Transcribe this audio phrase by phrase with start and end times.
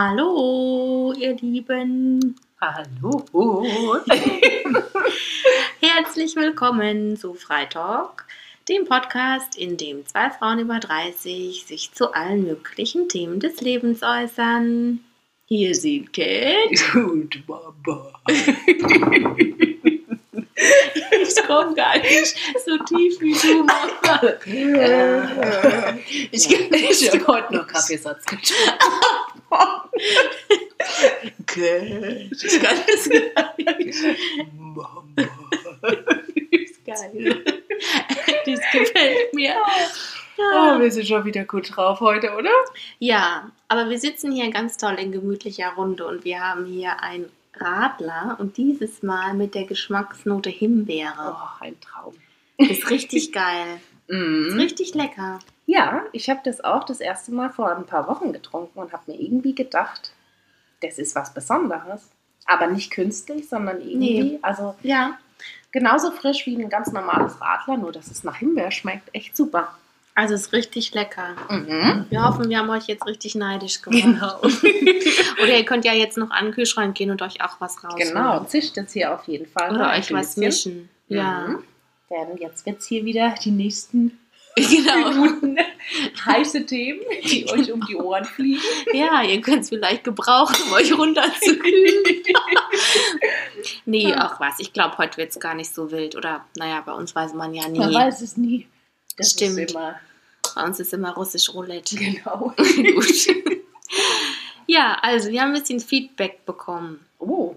[0.00, 2.36] Hallo, ihr Lieben.
[2.60, 3.24] Hallo.
[5.80, 8.24] Herzlich willkommen zu Freitalk,
[8.68, 14.04] dem Podcast, in dem zwei Frauen über 30 sich zu allen möglichen Themen des Lebens
[14.04, 15.00] äußern.
[15.46, 16.78] Hier sind Kate.
[16.94, 18.20] Und Baba.
[21.20, 24.34] Ich komme gar nicht so tief wie du, Mama.
[26.32, 29.27] Ich, ich habe heute noch Kaffeesatz gesprochen.
[31.46, 34.04] Kann das gar nicht.
[34.58, 35.04] Mama.
[36.50, 37.44] Ist geil.
[38.46, 39.54] Das gefällt mir.
[40.38, 42.50] Oh, wir sind schon wieder gut drauf heute, oder?
[42.98, 47.26] Ja, aber wir sitzen hier ganz toll in gemütlicher Runde und wir haben hier ein
[47.56, 51.34] Radler und dieses Mal mit der Geschmacksnote Himbeere.
[51.36, 52.14] Oh, ein Traum.
[52.56, 53.80] Ist richtig geil.
[54.06, 54.58] Ist Mhm.
[54.58, 55.38] richtig lecker.
[55.70, 59.02] Ja, ich habe das auch das erste Mal vor ein paar Wochen getrunken und habe
[59.12, 60.12] mir irgendwie gedacht,
[60.80, 62.08] das ist was Besonderes.
[62.46, 64.38] Aber nicht künstlich, sondern irgendwie, Nee.
[64.40, 65.18] also Ja,
[65.70, 69.10] genauso frisch wie ein ganz normales Radler, nur dass es nach Himbeer schmeckt.
[69.14, 69.76] Echt super.
[70.14, 71.36] also ist richtig lecker.
[71.50, 72.06] Mhm.
[72.08, 74.02] Wir hoffen, wir haben euch jetzt richtig neidisch gemacht.
[74.02, 74.38] Genau.
[75.42, 78.08] Oder ihr könnt ja jetzt noch an den Kühlschrank gehen und euch auch was rausholen.
[78.08, 79.74] Genau, zischt jetzt hier auf jeden Fall.
[79.76, 80.88] Oder euch was mischen.
[81.08, 81.46] Ja.
[81.48, 81.64] Mhm.
[82.10, 84.18] Denn jetzt wird es hier wieder die nächsten
[84.58, 85.10] Genau.
[85.10, 85.56] Minuten
[86.24, 88.60] heiße Themen, die euch um die Ohren fliegen.
[88.92, 92.04] Ja, ihr könnt es vielleicht gebrauchen, um euch runterzukühlen.
[93.84, 94.58] nee, auch was.
[94.58, 96.16] Ich glaube, heute wird es gar nicht so wild.
[96.16, 97.78] Oder, naja, bei uns weiß man ja nie.
[97.78, 98.66] Man weiß es nie.
[99.16, 99.74] Das Stimmt.
[100.54, 101.96] Bei uns ist immer russisch Roulette.
[101.96, 102.52] genau.
[102.56, 103.26] Gut.
[104.66, 107.04] ja, also wir haben ein bisschen Feedback bekommen.
[107.18, 107.54] Oh,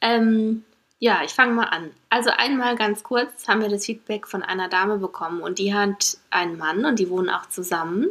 [0.00, 0.64] Ähm,
[0.98, 1.90] ja, ich fange mal an.
[2.08, 6.16] Also einmal ganz kurz haben wir das Feedback von einer Dame bekommen und die hat
[6.30, 8.08] einen Mann und die wohnen auch zusammen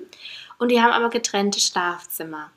[0.59, 2.51] und die haben aber getrennte Schlafzimmer.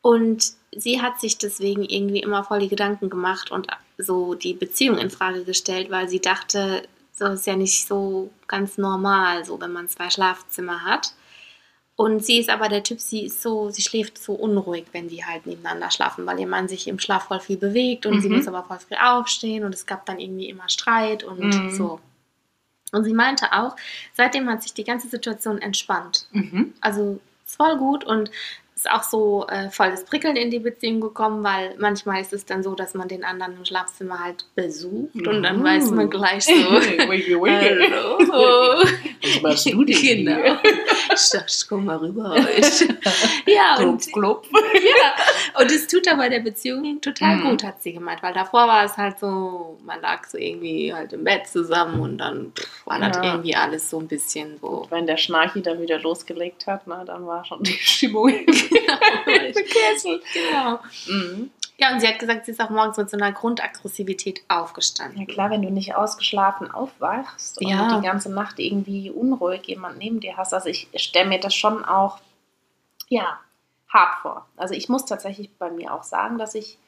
[0.00, 3.68] Und sie hat sich deswegen irgendwie immer voll die Gedanken gemacht und
[3.98, 8.76] so die Beziehung in Frage gestellt, weil sie dachte, so ist ja nicht so ganz
[8.76, 11.14] normal, so wenn man zwei Schlafzimmer hat.
[11.96, 15.24] Und sie ist aber der Typ, sie ist so, sie schläft so unruhig, wenn die
[15.24, 18.36] halt nebeneinander schlafen, weil ihr Mann sich im Schlaf voll viel bewegt und sie Mhm.
[18.36, 21.70] muss aber voll früh aufstehen und es gab dann irgendwie immer Streit und Mhm.
[21.70, 22.00] so.
[22.90, 23.76] Und sie meinte auch,
[24.14, 26.26] seitdem hat sich die ganze Situation entspannt.
[26.32, 26.74] mhm.
[26.80, 28.30] Also voll gut und
[28.76, 32.44] ist auch so äh, voll das Prickeln in die Beziehung gekommen, weil manchmal ist es
[32.44, 35.64] dann so, dass man den anderen im Schlafzimmer halt besucht und dann Mhm.
[35.64, 36.52] weiß man gleich so.
[36.52, 37.88] Wiggy, wiggy.
[37.92, 38.84] Hallo.
[39.22, 40.34] Was machst du denn Genau.
[40.36, 40.58] hier?
[41.14, 42.98] Ich dachte, ich komm mal rüber heute.
[43.46, 44.48] Ja, und, Klopf, klopf.
[44.74, 47.50] ja, und es tut aber der Beziehung total Mhm.
[47.50, 51.12] gut, hat sie gemeint, weil davor war es halt so, man lag so irgendwie halt
[51.12, 53.24] im Bett zusammen und dann pff, war das Ja.
[53.24, 54.86] irgendwie alles so ein bisschen so.
[54.90, 58.32] Wenn der Schnarchi dann wieder losgelegt hat, na, dann war schon die Stimmung
[58.68, 60.22] Kessel.
[60.34, 60.80] Genau.
[61.08, 61.50] Mhm.
[61.76, 65.18] Ja, und sie hat gesagt, sie ist auch morgens mit so einer Grundaggressivität aufgestanden.
[65.20, 67.96] Ja klar, wenn du nicht ausgeschlafen aufwachst und Ja.
[67.98, 71.84] die ganze Nacht irgendwie unruhig jemand neben dir hast, also ich stelle mir das schon
[71.84, 72.18] auch,
[73.08, 73.40] ja,
[73.88, 74.46] hart vor.
[74.56, 76.78] Also ich muss tatsächlich bei mir auch sagen, dass ich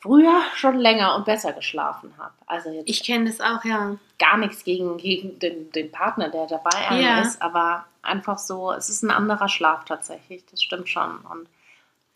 [0.00, 2.32] früher schon länger und besser geschlafen habe.
[2.46, 3.96] Also jetzt Ich kenne das auch, ja.
[4.18, 7.20] gar nichts gegen, gegen den, den Partner, der dabei Ja.
[7.20, 11.18] ist, aber einfach so, es ist ein anderer Schlaf tatsächlich, das stimmt schon.
[11.30, 11.48] Und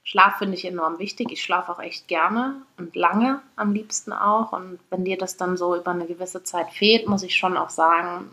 [0.03, 1.31] Schlaf finde ich enorm wichtig.
[1.33, 4.53] Ich schlafe auch echt gerne und lange am liebsten auch.
[4.53, 7.71] Und wenn dir das dann so über eine gewisse Zeit fehlt, muss ich schon auch
[7.71, 8.31] sagen,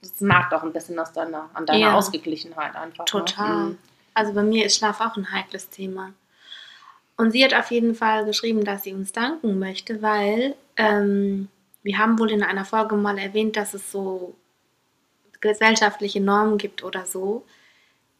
[0.00, 1.94] das nagt auch ein bisschen aus deiner, an deiner Ja.
[1.94, 3.04] Ausgeglichenheit einfach.
[3.04, 3.64] Total.
[3.70, 3.76] Ne?
[4.14, 6.10] Also bei mir ist Schlaf auch ein heikles Thema.
[7.16, 11.48] Und sie hat auf jeden Fall geschrieben, dass sie uns danken möchte, weil ähm,
[11.82, 14.34] wir haben wohl in einer Folge mal erwähnt, dass es so
[15.40, 17.44] gesellschaftliche Normen gibt oder so,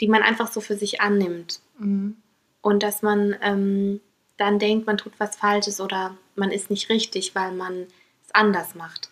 [0.01, 1.61] die man einfach so für sich annimmt.
[1.79, 2.17] Mhm.
[2.61, 4.01] Und dass man ähm,
[4.37, 7.87] dann denkt, man tut was Falsches oder man ist nicht richtig, weil man
[8.25, 9.11] es anders macht.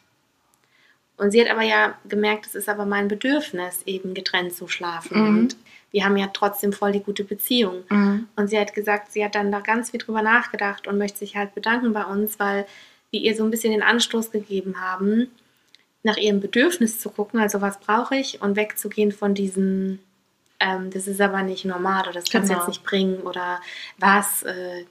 [1.16, 5.20] Und sie hat aber ja gemerkt, es ist aber mein Bedürfnis, eben getrennt zu schlafen.
[5.20, 5.38] Mhm.
[5.38, 5.56] Und
[5.92, 7.82] wir haben ja trotzdem voll die gute Beziehung.
[7.88, 8.28] Mhm.
[8.36, 11.36] Und sie hat gesagt, sie hat dann da ganz viel drüber nachgedacht und möchte sich
[11.36, 12.66] halt bedanken bei uns, weil
[13.10, 15.28] wir ihr so ein bisschen den Anstoß gegeben haben,
[16.02, 19.98] nach ihrem Bedürfnis zu gucken, also was brauche ich und wegzugehen von diesem,
[20.60, 22.60] ähm, das ist aber nicht normal oder das kannst du Genau.
[22.64, 23.60] jetzt nicht bringen oder
[23.98, 24.42] was.
[24.44, 24.84] Äh,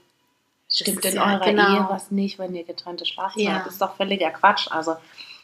[0.71, 1.73] Stimmt in ja- eurer genau.
[1.77, 3.55] Ehe was nicht, wenn ihr getrennte Schlafzimmer Ja.
[3.55, 3.65] habt?
[3.65, 4.67] Das ist doch völliger Quatsch.
[4.69, 4.97] Also,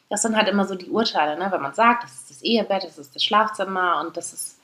[0.09, 1.47] das sind halt immer so die Urteile, ne?
[1.51, 4.59] wenn man sagt, das ist das Ehebett, das ist das Schlafzimmer und das ist.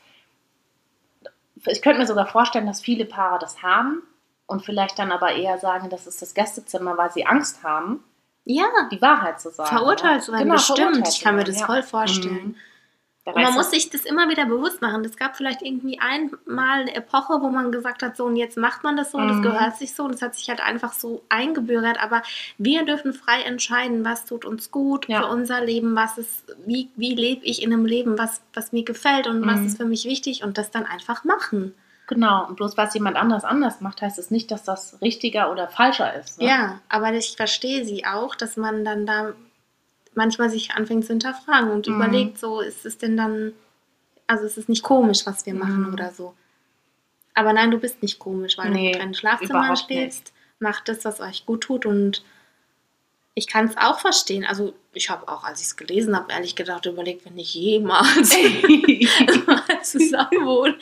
[1.68, 4.02] Ich könnte mir sogar vorstellen, dass viele Paare das haben
[4.46, 8.04] und vielleicht dann aber eher sagen, das ist das Gästezimmer, weil sie Angst haben,
[8.44, 9.70] ja, die Wahrheit zu sagen.
[9.70, 11.08] verurteilt zu werden, Genau, bestimmt.
[11.08, 11.66] Ich kann mir das ja.
[11.66, 12.48] voll vorstellen.
[12.48, 12.56] Mhm.
[13.26, 15.06] Man muss sich das immer wieder bewusst machen.
[15.06, 18.84] Es gab vielleicht irgendwie einmal eine Epoche, wo man gesagt hat, so und jetzt macht
[18.84, 19.44] man das so, und das Mhm.
[19.44, 22.02] gehört sich so und das hat sich halt einfach so eingebürgert.
[22.02, 22.24] Aber
[22.58, 25.22] wir dürfen frei entscheiden, was tut uns gut Ja.
[25.22, 28.84] für unser Leben, was ist, wie, wie lebe ich in einem Leben, was, was mir
[28.84, 29.66] gefällt und was Mhm.
[29.68, 31.76] ist für mich wichtig und das dann einfach machen.
[32.08, 35.68] Genau, und bloß was jemand anders anders macht, heißt es nicht, dass das richtiger oder
[35.70, 36.40] falscher ist.
[36.42, 36.48] Ne?
[36.48, 39.34] Ja, aber ich verstehe sie auch, dass man dann da
[40.14, 41.96] manchmal sich anfängt zu hinterfragen und Mhm.
[41.96, 43.54] überlegt, so ist es denn dann,
[44.28, 45.94] also ist es nicht komisch, was wir machen Mhm.
[45.94, 46.34] oder so.
[47.34, 51.06] Aber nein, du bist nicht komisch, weil Nee, du in Schlafzimmern überhaupt stehst, macht das,
[51.06, 52.24] was euch gut tut und
[53.34, 54.46] ich kann es auch verstehen.
[54.46, 58.30] Also ich habe auch, als ich es gelesen habe, ehrlich gedacht, überlegt, wenn ich jemals
[59.84, 60.78] zusammen wohne.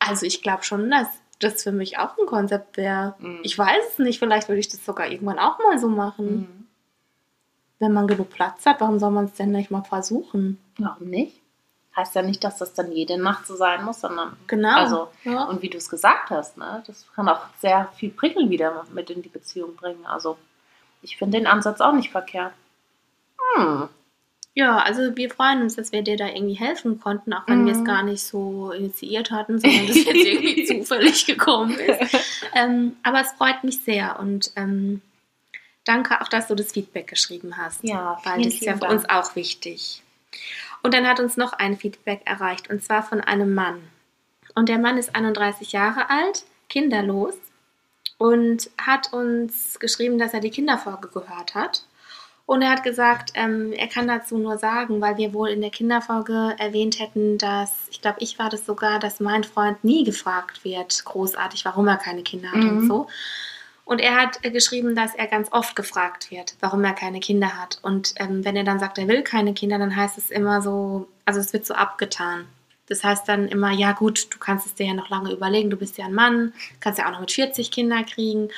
[0.00, 1.06] Also ich glaube schon, dass
[1.38, 3.14] das für mich auch ein Konzept wäre.
[3.18, 3.40] Mhm.
[3.44, 6.63] Ich weiß es nicht, vielleicht würde ich das sogar irgendwann auch mal so machen.
[7.84, 10.58] Wenn man genug Platz hat, warum soll man es denn nicht mal versuchen?
[10.78, 11.38] Warum nicht?
[11.94, 14.74] Heißt ja nicht, dass das dann jede Nacht so sein muss, sondern Genau.
[14.74, 15.44] Also, ja.
[15.44, 19.10] Und wie du es gesagt hast, ne, das kann auch sehr viel Prickeln wieder mit
[19.10, 20.06] in die Beziehung bringen.
[20.06, 20.38] Also
[21.02, 22.54] ich finde den Ansatz auch nicht verkehrt.
[23.56, 23.88] Hm.
[24.54, 27.72] ja, also wir freuen uns, dass wir dir da irgendwie helfen konnten, auch wenn wir
[27.72, 27.84] es Mhm.
[27.84, 32.16] gar nicht so initiiert hatten, sondern das jetzt irgendwie zufällig gekommen ist.
[32.54, 35.02] Ähm, aber es freut mich sehr und ähm,
[35.84, 37.82] danke auch, dass du das Feedback geschrieben hast.
[37.84, 38.92] Ja, weil das ist ja für Dank.
[38.92, 40.02] uns auch wichtig.
[40.82, 43.80] Und dann hat uns noch ein Feedback erreicht und zwar von einem Mann.
[44.54, 47.34] Und der Mann ist 31 Jahre alt, kinderlos
[48.18, 51.84] und hat uns geschrieben, dass er die Kinderfolge gehört hat.
[52.46, 55.70] Und er hat gesagt, ähm, er kann dazu nur sagen, weil wir wohl in der
[55.70, 60.62] Kinderfolge erwähnt hätten, dass, ich glaube, ich war das sogar, dass mein Freund nie gefragt
[60.62, 62.86] wird, großartig, warum er keine Kinder hat und Mhm.
[62.86, 63.06] so.
[63.84, 67.58] Und er hat äh, geschrieben, dass er ganz oft gefragt wird, warum er keine Kinder
[67.60, 67.78] hat.
[67.82, 71.06] Und ähm, wenn er dann sagt, er will keine Kinder, dann heißt es immer so,
[71.26, 72.46] also es wird so abgetan.
[72.86, 75.76] Das heißt dann immer, ja gut, du kannst es dir ja noch lange überlegen, du
[75.76, 78.48] bist ja ein Mann, kannst ja auch noch mit 40 Kinder kriegen.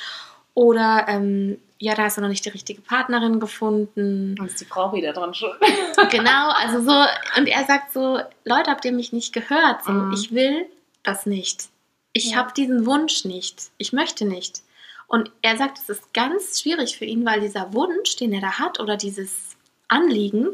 [0.53, 4.35] Oder ähm, ja, da hast du noch nicht die richtige Partnerin gefunden.
[4.35, 5.53] Dann ist die Frau wieder dran schuld.
[6.09, 7.05] Genau, also so,
[7.37, 9.83] und er sagt so, Leute, habt ihr mich nicht gehört?
[9.83, 10.13] So, Mhm.
[10.13, 10.65] ich will
[11.03, 11.67] das nicht.
[12.13, 12.37] Ich Ja.
[12.37, 13.69] habe diesen Wunsch nicht.
[13.77, 14.61] Ich möchte nicht.
[15.07, 18.59] Und er sagt, es ist ganz schwierig für ihn, weil dieser Wunsch, den er da
[18.59, 19.55] hat, oder dieses
[19.87, 20.49] Anliegen,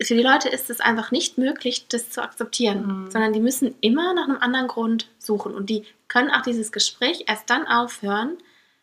[0.00, 3.10] für die Leute ist es einfach nicht möglich, das zu akzeptieren, Mhm.
[3.10, 5.54] sondern die müssen immer nach einem anderen Grund suchen.
[5.54, 8.36] Und die können auch dieses Gespräch erst dann aufhören,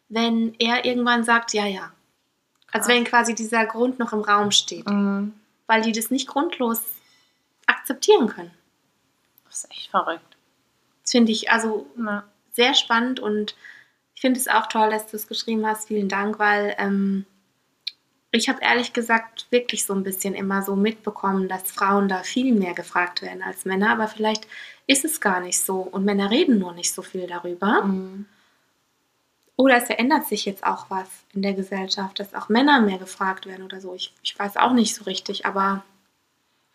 [0.10, 1.92] wenn er irgendwann sagt, ja, ja.
[2.72, 2.96] Als Krass.
[2.96, 5.34] wenn quasi dieser Grund noch im Raum steht Mhm.
[5.68, 6.82] weil die das nicht grundlos
[7.68, 8.52] akzeptieren können.
[9.46, 10.36] Das ist echt verrückt.
[11.04, 12.24] Das finde ich also Ja.
[12.52, 13.56] sehr spannend und
[14.16, 15.88] ich finde es auch toll, dass du es geschrieben hast.
[15.88, 17.26] Vielen Dank, weil ähm,
[18.32, 22.54] ich habe ehrlich gesagt wirklich so ein bisschen immer so mitbekommen, dass Frauen da viel
[22.54, 24.48] mehr gefragt werden als Männer, aber vielleicht
[24.88, 27.84] ist es gar nicht so und Männer reden nur nicht so viel darüber.
[27.84, 28.26] Mhm.
[29.56, 33.46] Oder es verändert sich jetzt auch was in der Gesellschaft, dass auch Männer mehr gefragt
[33.46, 33.94] werden oder so.
[33.94, 35.84] Ich, ich weiß auch nicht so richtig, aber Aber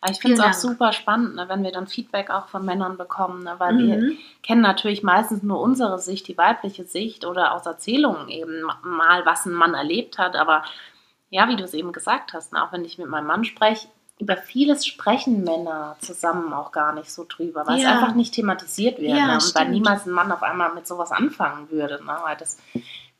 [0.09, 3.43] ich finde es auch super spannend, ne, wenn wir dann Feedback auch von Männern bekommen,
[3.43, 4.17] ne, weil wir Mhm.
[4.43, 9.45] kennen natürlich meistens nur unsere Sicht, die weibliche Sicht oder aus Erzählungen eben mal, was
[9.45, 10.35] ein Mann erlebt hat.
[10.37, 10.63] Aber
[11.29, 13.87] ja, wie du es eben gesagt hast, ne, auch wenn ich mit meinem Mann spreche,
[14.19, 17.83] über vieles sprechen Männer zusammen auch gar nicht so drüber, weil Ja.
[17.89, 19.09] es einfach nicht thematisiert wird.
[19.17, 22.03] Ja, ne, und weil niemals ein Mann auf einmal mit sowas anfangen würde.
[22.05, 22.57] Ne, weil das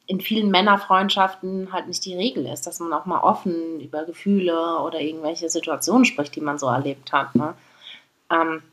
[0.09, 4.79] in vielen Männerfreundschaften halt nicht die Regel ist, dass man auch mal offen über Gefühle
[4.79, 7.35] oder irgendwelche Situationen spricht, die man so erlebt hat.
[7.35, 7.53] Ne?
[8.31, 8.63] Ähm,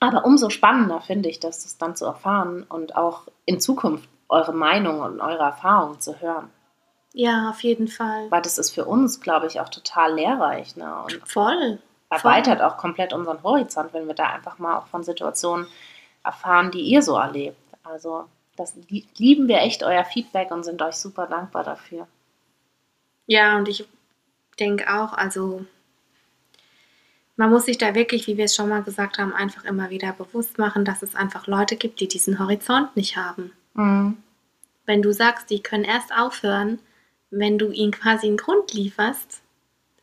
[0.00, 4.54] aber umso spannender finde ich, dass das dann zu erfahren und auch in Zukunft eure
[4.54, 6.48] Meinung und eure Erfahrungen zu hören.
[7.12, 8.30] ja, auf jeden Fall.
[8.30, 10.96] Weil das ist für uns, glaube ich, auch total lehrreich ne?
[11.04, 11.78] und Voll.
[12.08, 15.66] erweitert auch komplett unseren Horizont, wenn wir da einfach mal auch von Situationen
[16.24, 17.58] erfahren, die ihr so erlebt.
[17.82, 18.24] Also
[18.60, 22.06] das lie- lieben wir echt euer Feedback und sind euch super dankbar dafür.
[23.26, 23.86] Ja, und ich
[24.58, 25.64] denke auch, also
[27.36, 30.12] man muss sich da wirklich, wie wir es schon mal gesagt haben, einfach immer wieder
[30.12, 33.52] bewusst machen, dass es einfach Leute gibt, die diesen Horizont nicht haben.
[34.84, 36.80] Wenn du sagst, die können erst aufhören,
[37.30, 39.40] wenn du ihnen quasi einen Grund lieferst,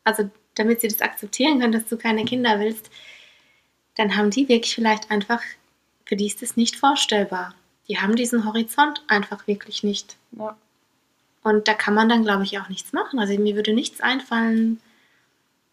[0.04, 2.90] also damit sie das akzeptieren können, dass du keine Kinder willst,
[3.96, 5.42] dann haben die wirklich vielleicht einfach,
[6.06, 7.54] für die ist das nicht vorstellbar.
[7.89, 10.15] Die haben diesen Horizont einfach wirklich nicht.
[10.32, 10.56] Ja.
[11.44, 13.20] Und da kann man dann, glaube ich, auch nichts machen.
[13.20, 14.82] Also mir würde nichts einfallen.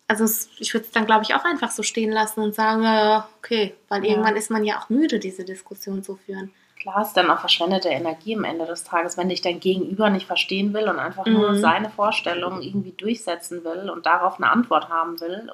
[0.07, 0.25] Also
[0.59, 3.75] ich würde es dann, glaube ich, auch einfach so stehen lassen und sagen, ja, okay,
[3.89, 4.11] weil Ja.
[4.11, 6.53] irgendwann ist man ja auch müde, diese Diskussion zu führen.
[6.79, 10.27] Klar ist dann auch verschwendete Energie am Ende des Tages, wenn dich dein Gegenüber nicht
[10.27, 11.61] verstehen will und einfach nur Mhm.
[11.61, 15.51] seine Vorstellungen irgendwie durchsetzen will und darauf eine Antwort haben will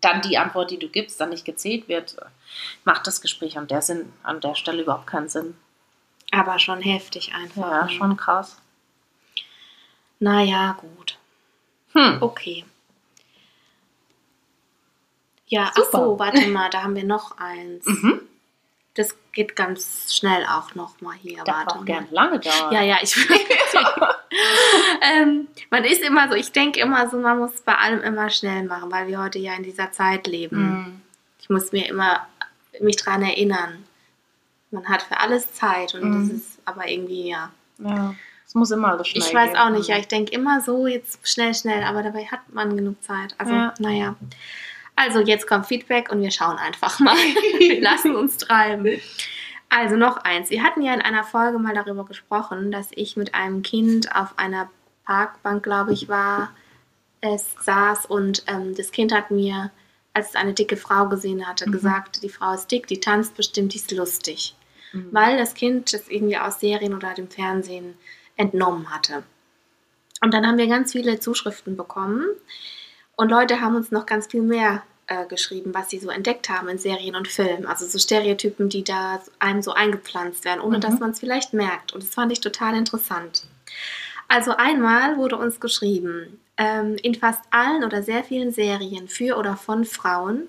[0.00, 2.16] dann die Antwort, die du gibst, dann nicht gezählt wird,
[2.84, 5.54] macht das Gespräch an der, Sinn, an der Stelle überhaupt keinen Sinn.
[6.32, 7.70] Aber schon heftig einfach.
[7.70, 8.56] Ja, schon krass.
[10.18, 11.18] Naja, gut.
[11.92, 12.18] Hm.
[12.20, 12.64] Okay.
[15.46, 15.98] Ja, ach Super.
[15.98, 17.84] so, warte mal, da haben wir noch eins.
[17.84, 18.22] Mhm.
[18.94, 21.44] Das geht ganz schnell auch noch mal hier.
[21.44, 22.72] Darf warte auch gerne lange dauern.
[22.72, 23.14] Ja, ja, ich
[25.02, 28.64] ähm, Man ist immer so, ich denke immer so, man muss bei allem immer schnell
[28.64, 30.62] machen, weil wir heute ja in dieser Zeit leben.
[30.62, 31.00] Mhm.
[31.40, 32.26] Ich muss mir immer
[32.80, 33.84] mich dran erinnern.
[34.72, 36.28] Man hat für alles Zeit und Mhm.
[36.28, 37.50] das ist aber irgendwie, ja.
[37.78, 38.14] Ja,
[38.46, 39.58] es muss immer alles schnell Ich weiß gehen.
[39.60, 43.02] auch nicht, ja, ich denke immer so, jetzt schnell, schnell, aber dabei hat man genug
[43.02, 43.34] Zeit.
[43.38, 43.74] Also, Ja.
[43.78, 44.16] naja.
[44.96, 47.16] Also, jetzt kommt Feedback und wir schauen einfach mal.
[47.58, 49.00] wir lassen uns treiben.
[49.70, 50.50] Also, noch eins.
[50.50, 54.38] Wir hatten ja in einer Folge mal darüber gesprochen, dass ich mit einem Kind auf
[54.38, 54.68] einer
[55.06, 56.50] Parkbank, glaube ich, war,
[57.22, 59.70] es saß und ähm, das Kind hat mir,
[60.12, 61.72] als es eine dicke Frau gesehen hatte, Mhm.
[61.72, 64.54] gesagt, die Frau ist dick, die tanzt bestimmt, die ist lustig
[64.92, 65.08] Mhm.
[65.10, 67.94] weil das Kind das irgendwie aus Serien oder dem Fernsehen
[68.36, 69.22] entnommen hatte.
[70.22, 72.26] Und dann haben wir ganz viele Zuschriften bekommen
[73.16, 76.68] und Leute haben uns noch ganz viel mehr äh, geschrieben, was sie so entdeckt haben
[76.68, 77.66] in Serien und Filmen.
[77.66, 80.80] Also so Stereotypen, die da einem so eingepflanzt werden, ohne Mhm.
[80.82, 81.92] dass man es vielleicht merkt.
[81.92, 83.44] Und das fand ich total interessant.
[84.28, 89.56] Also einmal wurde uns geschrieben, ähm, in fast allen oder sehr vielen Serien für oder
[89.56, 90.48] von Frauen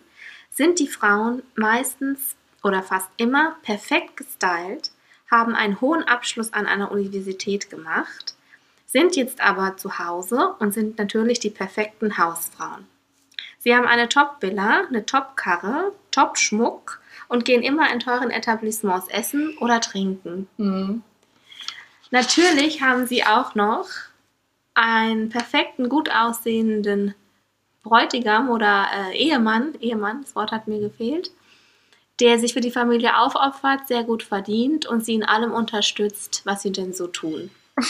[0.52, 4.92] sind die Frauen meistens oder fast immer perfekt gestylt,
[5.30, 8.36] haben einen hohen Abschluss an einer Universität gemacht,
[8.86, 12.88] sind jetzt aber zu Hause und sind natürlich die perfekten Hausfrauen.
[13.60, 19.82] Sie haben eine Top-Villa, eine Top-Karre, Top-Schmuck und gehen immer in teuren Etablissements essen oder
[19.82, 20.48] trinken.
[20.58, 21.02] Mhm.
[22.12, 23.88] Natürlich haben sie auch noch
[24.76, 27.16] einen perfekten, gut aussehenden
[27.82, 31.32] Bräutigam oder äh, Ehemann, Ehemann, das Wort hat mir gefehlt,
[32.20, 36.62] der sich für die Familie aufopfert, sehr gut verdient und sie in allem unterstützt, was
[36.62, 37.50] sie denn so tun.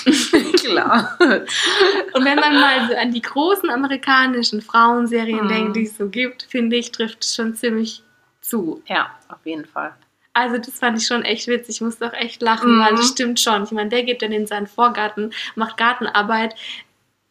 [0.63, 1.18] Klar.
[1.20, 5.50] Und wenn man mal so an die großen amerikanischen Frauenserien Mhm.
[5.50, 8.01] denkt, die es so gibt, finde ich, trifft es schon ziemlich
[8.42, 8.82] zu.
[8.88, 9.94] Ja, auf jeden Fall.
[10.34, 11.75] Also das fand ich schon echt witzig.
[11.75, 12.80] Ich musste auch echt lachen, Mhm.
[12.82, 13.63] weil das stimmt schon.
[13.65, 16.56] Ich meine, der geht dann in seinen Vorgarten, macht Gartenarbeit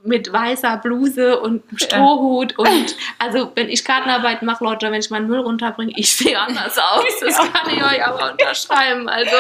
[0.05, 5.29] mit weißer Bluse und Strohhut und also wenn ich Gartenarbeit mache, Leute, wenn ich meinen
[5.29, 7.05] Müll runterbringe, ich sehe anders aus.
[7.21, 9.09] Das kann ich euch aber unterschreiben.
[9.09, 9.37] Also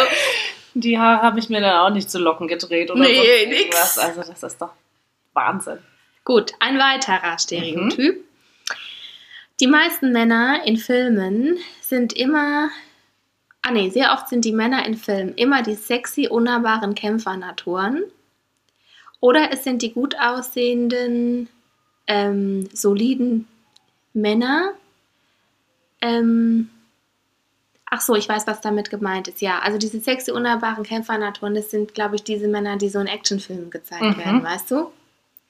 [0.75, 3.99] Die Haare habe ich mir dann auch nicht zu Locken gedreht oder Nee, nix.
[3.99, 4.71] Also das ist doch
[5.35, 5.79] Wahnsinn.
[6.25, 8.25] gut, ein weiterer Stereotyp.
[9.61, 12.71] Die meisten Männer in Filmen sind immer
[13.65, 18.03] Ah nee, sehr oft sind die Männer in Filmen immer die sexy, unnahbaren Kämpfernaturen.
[19.23, 21.49] Oder es sind die gut aussehenden,
[22.09, 23.47] ähm, soliden
[24.15, 24.73] Männer.
[26.01, 26.69] Ähm,
[27.89, 29.41] ach so, ich weiß, was damit gemeint ist.
[29.41, 33.07] Ja, also diese sexy, unnahbaren Kämpfernaturen, das sind, glaube ich, diese Männer, die so in
[33.07, 34.19] Actionfilmen gezeigt Mhm.
[34.19, 34.91] werden, weißt du?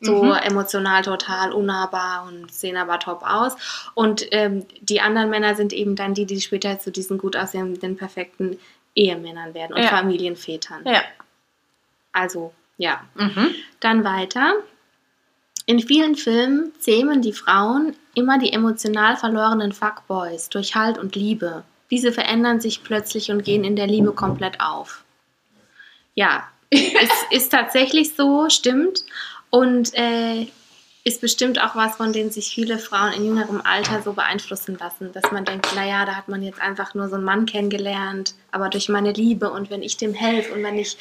[0.02, 0.32] So Mhm.
[0.34, 3.54] emotional total unnahbar und sehen aber top aus.
[3.94, 7.96] Und ähm, die anderen Männer sind eben dann die, die später zu diesen gut aussehenden,
[7.96, 8.58] perfekten
[8.94, 9.88] Ehemännern werden und Ja.
[9.88, 10.82] Familienvätern.
[10.84, 11.00] Ja.
[12.12, 13.02] Also, ja.
[13.14, 13.54] Mhm.
[13.80, 14.54] Dann weiter.
[15.66, 21.64] In vielen Filmen zähmen die Frauen immer die emotional verlorenen Fuckboys durch Halt und Liebe.
[21.90, 25.04] Diese verändern sich plötzlich und gehen in der Liebe komplett auf.
[26.14, 29.04] Ja, es ist tatsächlich so, stimmt.
[29.50, 30.46] Und äh,
[31.04, 35.10] ist bestimmt auch was, von dem sich viele Frauen in jüngerem Alter so beeinflussen lassen,
[35.12, 38.68] dass man denkt, naja, da hat man jetzt einfach nur so einen Mann kennengelernt, aber
[38.68, 40.96] durch meine Liebe und wenn ich dem helfe und wenn ich,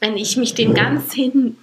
[0.00, 1.56] wenn ich mich dem ganz hin,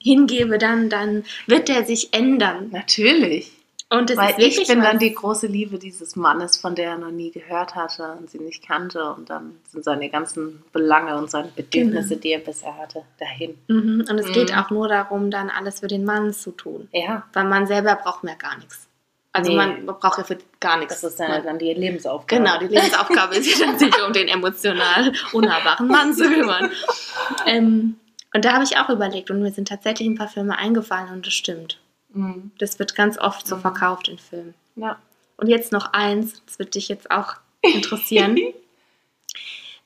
[0.00, 2.68] hingebe, dann, dann wird der sich ändern.
[2.70, 3.50] Natürlich.
[3.96, 6.98] Und es Weil ist ich bin dann die große Liebe dieses Mannes, von der er
[6.98, 9.12] noch nie gehört hatte und sie nicht kannte.
[9.14, 12.20] Und dann sind seine ganzen Belange und seine Bedürfnisse, Genau.
[12.20, 13.56] die er bisher hatte, dahin.
[13.68, 14.04] Mhm.
[14.08, 14.58] Und es geht Mhm.
[14.58, 16.88] auch nur darum, dann alles für den Mann zu tun.
[16.92, 18.86] Ja, Weil man selber braucht mehr gar nichts.
[19.32, 19.56] Also Nee.
[19.56, 21.00] man braucht ja für gar nichts.
[21.00, 22.40] das ist dann, Man- dann die Lebensaufgabe.
[22.42, 26.70] Genau, die Lebensaufgabe ist ja dann, sich um den emotional unnahbaren Mann zu kümmern.
[27.46, 27.96] Ähm,
[28.34, 31.26] und da habe ich auch überlegt und mir sind tatsächlich ein paar Filme eingefallen und
[31.26, 31.78] das stimmt.
[32.14, 32.50] Mhm.
[32.58, 33.60] Das wird ganz oft so Mhm.
[33.60, 34.54] verkauft in Filmen.
[34.76, 34.98] Ja.
[35.36, 38.38] Und jetzt noch eins, das wird dich jetzt auch interessieren.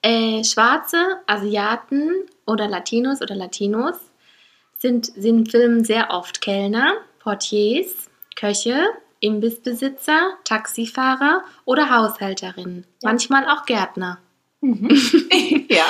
[0.02, 2.12] äh, Schwarze, Asiaten
[2.46, 3.96] oder Latinos oder Latinos
[4.78, 8.86] sind, sind in Filmen sehr oft Kellner, Portiers, Köche,
[9.20, 12.84] Imbissbesitzer, Taxifahrer oder Haushälterinnen.
[13.02, 13.08] Ja.
[13.10, 14.18] Manchmal auch Gärtner.
[14.60, 14.88] Mhm.
[15.68, 15.84] ja.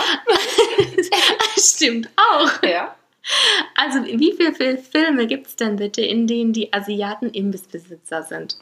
[1.58, 2.62] Stimmt auch.
[2.62, 2.94] ja.
[3.74, 8.58] Also wie viele Fil- Filme gibt es denn bitte, in denen die Asiaten Imbissbesitzer sind?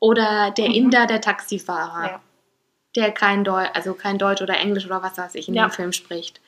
[0.00, 0.74] Oder der Mhm.
[0.74, 2.20] Inder, der Taxifahrer, Ja.
[2.96, 5.66] der kein Deutsch, also kein Deutsch oder Englisch oder was weiß ich in Ja.
[5.66, 6.40] dem Film spricht.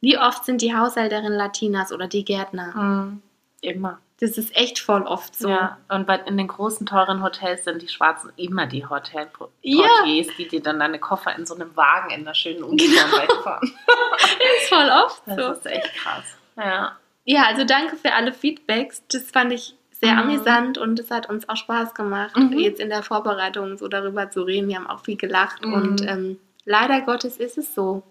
[0.00, 2.74] Wie oft sind die Haushälterinnen Latinas oder die Gärtner?
[2.76, 3.22] Mhm.
[3.60, 4.00] Immer.
[4.20, 5.48] Das ist echt voll oft so.
[5.48, 10.04] Ja, und in den großen, teuren Hotels sind die Schwarzen immer die Hotelportiers, Ja.
[10.38, 13.22] die dir dann deine Koffer in so einem Wagen in einer schönen Uniform Genau.
[13.22, 13.72] wegfahren.
[14.16, 15.52] Das ist voll oft Das so.
[15.52, 16.24] ist echt krass.
[16.56, 16.96] Ja.
[17.24, 19.02] Ja, also danke für alle Feedbacks.
[19.10, 20.18] Das fand ich sehr Mhm.
[20.20, 22.58] amüsant und es hat uns auch Spaß gemacht, Mhm.
[22.58, 24.68] jetzt in der Vorbereitung so darüber zu reden.
[24.68, 25.72] Wir haben auch viel gelacht Mhm.
[25.72, 28.02] und ähm, leider Gottes ist es so.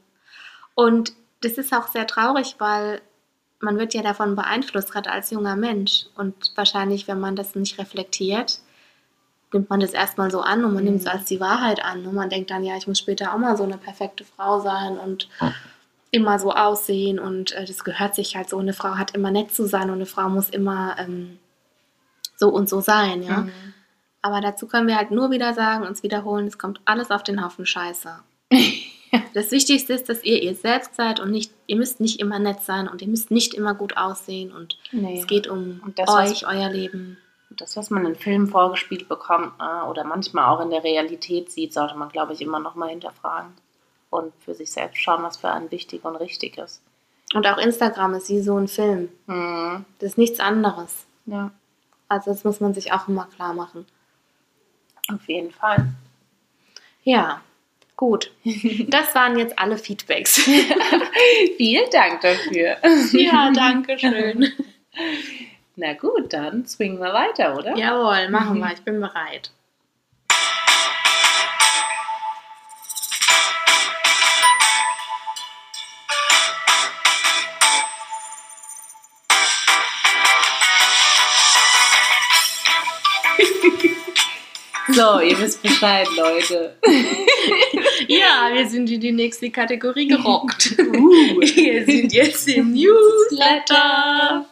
[0.75, 3.01] Und das ist auch sehr traurig, weil
[3.63, 6.05] man wird ja davon beeinflusst, gerade als junger Mensch.
[6.15, 8.60] Und wahrscheinlich, wenn man das nicht reflektiert,
[9.53, 10.89] nimmt man das erstmal so an und man Mhm.
[10.91, 12.05] nimmt es als die Wahrheit an.
[12.05, 14.98] Und man denkt dann, ja, ich muss später auch mal so eine perfekte Frau sein
[14.98, 15.29] und
[16.12, 18.60] immer so aussehen und äh, das gehört sich halt so.
[18.60, 21.39] Eine Frau hat immer nett zu sein und eine Frau muss immer ähm,
[22.38, 23.38] so und so sein, ja.
[23.39, 23.51] Mhm.
[24.22, 27.43] Aber dazu können wir halt nur wieder sagen, uns wiederholen, es kommt alles auf den
[27.43, 28.20] Haufen Scheiße.
[29.34, 32.62] Das Wichtigste ist, dass ihr ihr selbst seid und nicht, ihr müsst nicht immer nett
[32.62, 35.20] sein und ihr müsst nicht immer gut aussehen und Nee.
[35.20, 37.17] es geht um das, was- euch, euer Leben.
[37.51, 41.72] Das, was man in Filmen vorgespielt bekommt äh, oder manchmal auch in der Realität sieht,
[41.74, 43.51] sollte man, glaube ich, immer noch mal hinterfragen
[44.10, 46.82] und für sich selbst schauen, was für einen wichtig und richtig ist.
[47.36, 49.10] Und auch Instagram ist wie so ein Film.
[49.27, 49.86] Mhm.
[50.00, 51.05] Das ist nichts anderes.
[51.27, 51.51] Ja,
[52.10, 53.86] Also das muss man sich auch immer klar machen.
[55.13, 55.93] auf jeden Fall.
[57.03, 57.41] Ja,
[57.95, 58.31] gut.
[58.88, 60.35] Das waren jetzt alle Feedbacks.
[61.57, 62.77] Vielen Dank dafür.
[63.13, 64.51] ja, danke schön.
[65.75, 67.75] Na gut, dann swingen wir weiter, oder?
[67.75, 68.71] Jawohl, machen wir.
[68.73, 69.51] Ich bin bereit.
[84.89, 86.75] So, ihr wisst Bescheid, Leute.
[88.08, 90.75] Ja, wir sind in die nächste Kategorie gerockt.
[90.79, 91.39] Uh.
[91.41, 94.45] Wir sind jetzt im Newsletter.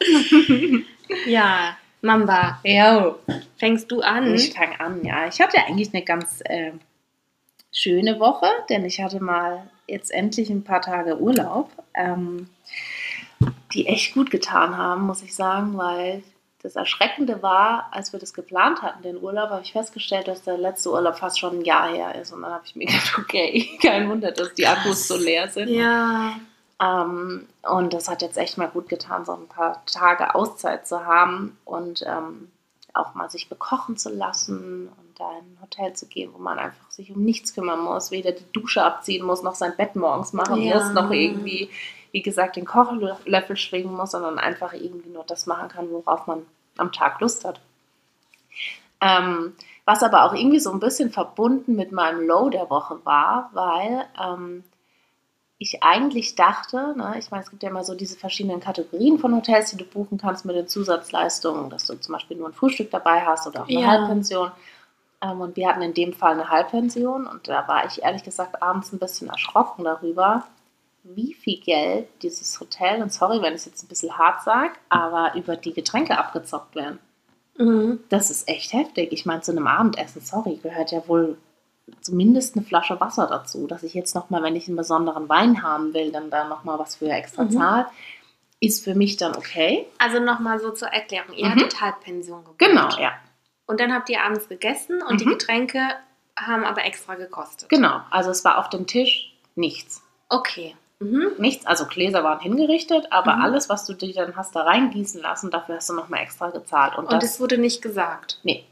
[1.26, 3.16] Ja, Mamba, Jo.
[3.58, 4.34] fängst du an?
[4.34, 5.28] Ich fange an, ja.
[5.28, 6.72] Ich hatte eigentlich eine ganz äh,
[7.72, 12.48] schöne Woche, denn ich hatte mal jetzt endlich ein paar Tage Urlaub, ähm,
[13.72, 16.22] die echt gut getan haben, muss ich sagen, weil
[16.62, 20.58] das Erschreckende war, als wir das geplant hatten, den Urlaub, habe ich festgestellt, dass der
[20.58, 22.32] letzte Urlaub fast schon ein Jahr her ist.
[22.32, 25.68] Und dann habe ich mir gedacht, okay, kein Wunder, dass die Akkus so leer sind.
[25.68, 26.34] Ja,
[26.80, 31.04] Ähm, und das hat jetzt echt mal gut getan, so ein paar Tage Auszeit zu
[31.04, 32.50] haben und ähm,
[32.94, 36.58] auch mal sich bekochen zu lassen und da in ein Hotel zu gehen, wo man
[36.58, 40.32] einfach sich um nichts kümmern muss, weder die Dusche abziehen muss, noch sein Bett morgens
[40.32, 40.74] machen Ja.
[40.76, 41.70] muss, noch irgendwie,
[42.12, 46.46] wie gesagt, den Kochlöffel schwingen muss, sondern einfach irgendwie nur das machen kann, worauf man
[46.76, 47.60] am Tag Lust hat.
[49.00, 53.50] Ähm, was aber auch irgendwie so ein bisschen verbunden mit meinem Low der Woche war,
[53.52, 54.62] weil ähm,
[55.58, 59.34] ich eigentlich dachte, ne, ich meine, es gibt ja immer so diese verschiedenen Kategorien von
[59.34, 62.90] Hotels, die du buchen kannst mit den Zusatzleistungen, dass du zum Beispiel nur ein Frühstück
[62.90, 63.88] dabei hast oder auch eine Ja.
[63.88, 64.52] Halbpension.
[65.20, 68.62] Ähm, und wir hatten in dem Fall eine Halbpension und da war ich ehrlich gesagt
[68.62, 70.44] abends ein bisschen erschrocken darüber,
[71.04, 74.72] wie viel Geld dieses Hotel, und sorry, wenn ich es jetzt ein bisschen hart sage,
[74.88, 76.98] aber über die Getränke abgezockt werden.
[77.58, 78.00] mhm.
[78.08, 79.12] Das ist echt heftig.
[79.12, 81.36] Ich meine, zu einem Abendessen, sorry, gehört ja wohl
[82.00, 85.92] zumindest eine Flasche Wasser dazu, dass ich jetzt nochmal, wenn ich einen besonderen Wein haben
[85.94, 87.50] will, dann da nochmal was für extra Mhm.
[87.50, 87.86] zahle,
[88.60, 89.86] ist für mich dann okay.
[89.98, 91.34] Also nochmal so zur Erklärung.
[91.34, 91.50] Ihr Mhm.
[91.50, 92.58] hattet Halbpension gebucht.
[92.60, 93.10] Genau, ja.
[93.66, 95.30] Und dann habt ihr abends gegessen und die Mhm.
[95.32, 95.80] Getränke
[96.38, 97.68] haben aber extra gekostet.
[97.68, 98.00] Genau.
[98.10, 100.02] Also es war auf dem Tisch nichts.
[100.28, 100.76] Okay.
[101.02, 101.32] Mhm.
[101.38, 103.42] Nichts, also Gläser waren hingerichtet, aber Mhm.
[103.42, 106.96] alles, was du dir dann hast da reingießen lassen, dafür hast du nochmal extra gezahlt.
[106.98, 108.38] Und, Und das, es wurde nicht gesagt.
[108.42, 108.64] nee.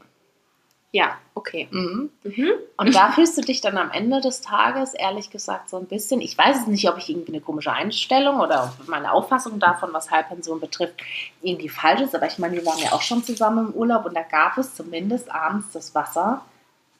[0.93, 1.69] Ja, okay.
[1.71, 2.09] Mhm.
[2.23, 2.49] Mhm.
[2.75, 6.19] Und da fühlst du dich dann am Ende des Tages, ehrlich gesagt, so ein bisschen,
[6.19, 9.93] ich weiß es nicht, ob ich irgendwie eine komische Einstellung oder ob meine Auffassung davon,
[9.93, 10.95] was Halbpension betrifft,
[11.41, 14.15] irgendwie falsch ist, aber ich meine, wir waren ja auch schon zusammen im Urlaub und
[14.17, 16.43] da gab es zumindest abends das Wasser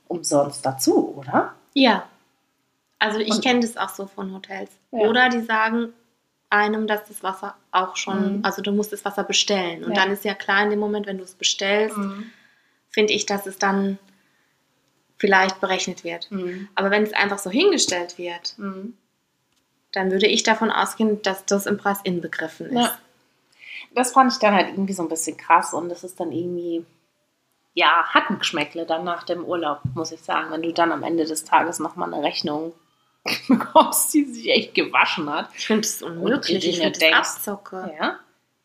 [0.08, 1.54] umsonst dazu, oder?
[1.74, 2.04] Ja.
[3.02, 4.70] Also ich kenne das auch so von Hotels.
[4.92, 5.00] Ja.
[5.00, 5.92] Oder die sagen
[6.52, 8.46] einem, dass das Wasser auch schon, Mhm.
[8.46, 9.84] also du musst das Wasser bestellen.
[9.84, 10.04] Und Ja.
[10.04, 11.98] dann ist ja klar in dem Moment, wenn du es bestellst,
[12.92, 13.98] finde ich, dass es dann
[15.18, 16.30] vielleicht berechnet wird.
[16.32, 16.68] Mhm.
[16.76, 18.96] Aber wenn es einfach so hingestellt wird, Mhm.
[19.94, 22.74] dann würde ich davon ausgehen, dass das im Preis inbegriffen ist.
[22.76, 22.98] Ja.
[23.96, 26.86] Das fand ich dann halt irgendwie so ein bisschen krass und das ist dann irgendwie,
[27.74, 31.02] ja, hat ein Geschmäckle dann nach dem Urlaub, muss ich sagen, wenn du dann am
[31.04, 32.74] Ende des Tages nochmal eine Rechnung
[33.48, 35.50] bekommst, die sich echt gewaschen hat.
[35.56, 36.66] Ich finde es unmöglich.
[36.66, 37.94] Ich finde denkst, das Abzocke.
[38.00, 38.16] Ja.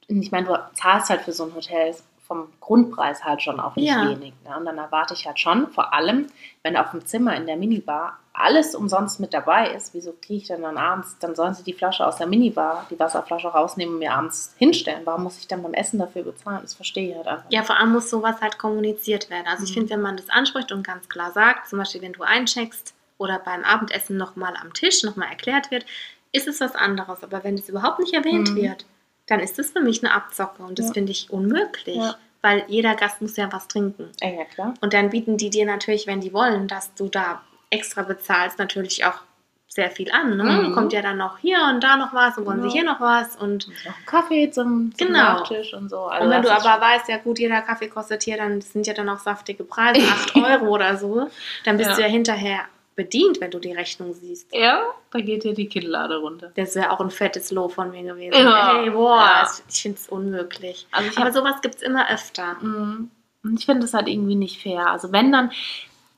[0.09, 1.95] Und ich meine, du zahlst halt für so ein Hotel
[2.27, 4.09] vom Grundpreis halt schon auch nicht Ja.
[4.09, 4.33] wenig.
[4.45, 4.57] Ne?
[4.57, 6.27] Und dann erwarte ich halt schon, vor allem,
[6.65, 10.47] wenn auf dem Zimmer in der Minibar alles umsonst mit dabei ist, wieso kriege ich
[10.49, 13.99] denn dann abends, dann sollen sie die Flasche aus der Minibar, die Wasserflasche rausnehmen und
[14.01, 15.03] mir abends hinstellen.
[15.05, 16.59] Warum muss ich dann beim Essen dafür bezahlen?
[16.63, 17.47] Das verstehe ich halt einfach.
[17.51, 19.47] Ja, vor allem muss sowas halt kommuniziert werden.
[19.47, 19.75] Also ich Mhm.
[19.75, 23.39] finde, wenn man das anspricht und ganz klar sagt, zum Beispiel wenn du eincheckst oder
[23.39, 25.87] beim Abendessen nochmal am Tisch nochmal erklärt wird,
[26.33, 27.23] ist es was anderes.
[27.23, 28.57] Aber wenn das überhaupt nicht erwähnt Mhm.
[28.57, 28.85] wird,
[29.27, 30.93] dann ist das für mich eine Abzocke und das Ja.
[30.95, 32.17] finde ich unmöglich, Ja.
[32.43, 34.11] weil jeder Gast muss ja was trinken.
[34.21, 34.75] Ja, ja, klar.
[34.81, 39.05] Und dann bieten die dir natürlich, wenn die wollen, dass du da extra bezahlst, natürlich
[39.05, 39.21] auch
[39.69, 40.37] sehr viel an.
[40.39, 40.45] Ne?
[40.45, 40.73] Mhm.
[40.73, 42.71] Kommt ja dann noch hier und da noch was und wollen Genau.
[42.71, 45.19] sie hier noch was und Und noch einen Kaffee zum, zum Genau.
[45.19, 46.05] Nachtisch und so.
[46.07, 48.95] Also und wenn du aber weißt, ja gut, jeder Kaffee kostet hier, dann sind ja
[48.95, 50.01] dann auch saftige Preise,
[50.31, 51.29] 8 Euro oder so,
[51.65, 51.97] dann bist Ja.
[51.97, 52.61] du ja hinterher
[52.97, 54.53] bedient, wenn du die Rechnung siehst.
[54.55, 56.51] Ja, da geht dir die Kinnlade runter.
[56.57, 58.33] Das wäre auch ein fettes Lob von mir gewesen.
[58.43, 58.79] Ja.
[58.79, 59.49] Hey, boah, Ja.
[59.69, 60.87] ich finde es unmöglich.
[60.91, 62.57] Also ich Aber sowas gibt es immer öfter.
[62.61, 63.11] Mhm.
[63.45, 64.91] Und Ich finde das halt irgendwie nicht fair.
[64.91, 65.53] Also wenn dann,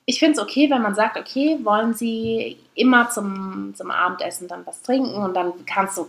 [0.06, 4.64] ich finde es okay, wenn man sagt, okay, wollen Sie immer zum, zum Abendessen dann
[4.64, 6.08] was trinken und dann kannst du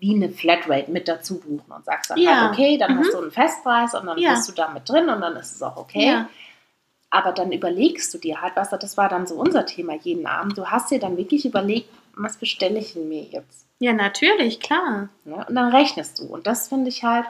[0.00, 2.42] wie eine Flatrate mit dazu buchen und sagst dann Ja.
[2.42, 2.98] halt, okay, dann Mhm.
[3.00, 4.30] hast du einen Festpreis und dann Ja.
[4.30, 6.06] bist du da mit drin und dann ist es auch okay.
[6.06, 6.28] Ja.
[7.14, 10.26] Aber dann überlegst du dir halt, weißt du, das war dann so unser Thema jeden
[10.26, 10.58] Abend.
[10.58, 13.66] Du hast dir dann wirklich überlegt, was bestelle ich mir jetzt?
[13.78, 15.08] ja, natürlich, klar.
[15.24, 15.44] Ne?
[15.48, 16.24] Und dann rechnest du.
[16.24, 17.26] Und das finde ich halt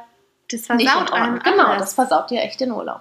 [0.51, 3.01] Das versaut einem Genau, das versaut dir echt den Urlaub.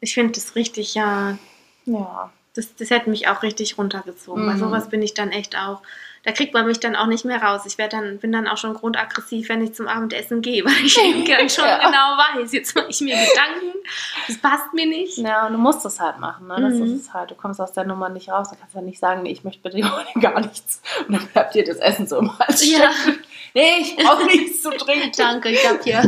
[0.00, 1.38] Ich finde das richtig, ja,
[1.86, 2.30] Ja.
[2.54, 4.46] das, das hätte mich auch richtig runtergezogen.
[4.46, 4.58] Bei Mhm.
[4.58, 5.82] sowas bin ich dann echt auch,
[6.24, 7.62] da kriegt man mich dann auch nicht mehr raus.
[7.66, 11.24] Ich dann, bin dann auch schon grundaggressiv, wenn ich zum Abendessen gehe, weil ich eben
[11.24, 11.78] dann schon Ja.
[11.78, 13.78] genau weiß, jetzt mache ich mir Gedanken,
[14.28, 15.18] das passt mir nicht.
[15.18, 16.46] Ja, und du musst das halt machen.
[16.48, 16.56] Ne?
[16.60, 16.84] Das Mhm.
[16.84, 17.30] ist es halt.
[17.30, 18.48] Du kommst aus der Nummer nicht raus.
[18.50, 20.82] Da kannst du ja nicht sagen, nee, ich möchte bitte heute gar nichts.
[21.08, 22.90] Und dann bleibt dir das Essen so im Hals Ja.
[22.92, 23.20] stecken.
[23.54, 25.10] Nee, ich brauche nichts zu trinken.
[25.16, 26.02] Danke, ich habe hier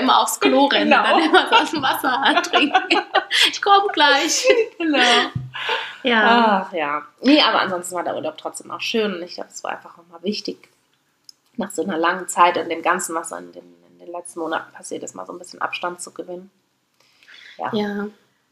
[0.00, 1.02] immer, aufs Klo rennen Genau.
[1.02, 2.98] dann immer so aus dem Wasser trinken.
[3.50, 4.46] Ich komme gleich.
[4.78, 4.98] Genau.
[6.02, 6.66] Ja.
[6.68, 7.02] Ach ja.
[7.22, 9.14] Nee, aber ansonsten war der Urlaub trotzdem auch schön.
[9.14, 10.68] Und ich glaube, es war einfach nochmal wichtig,
[11.56, 14.72] nach so einer langen Zeit und dem Ganzen, was in den, in den letzten Monaten
[14.72, 16.50] passiert ist, mal so ein bisschen Abstand zu gewinnen.
[17.58, 18.06] Ja, ja.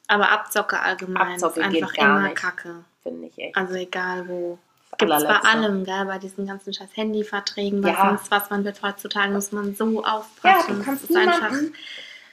[0.09, 2.37] Aber Abzocke allgemein Abzocke ist geht einfach gar immer nicht.
[2.37, 2.85] Kacke.
[3.03, 3.57] finde ich echt.
[3.57, 4.59] Also egal wo.
[5.09, 5.49] Das Gibt es bei allerletzte.
[5.69, 6.05] allem, gell?
[6.07, 8.09] bei diesen ganzen scheiß Handyverträgen, was Ja.
[8.09, 10.79] sonst was man wird heutzutage, muss man so Ja, aufpassen.
[10.79, 11.53] du kannst Das ist einfach.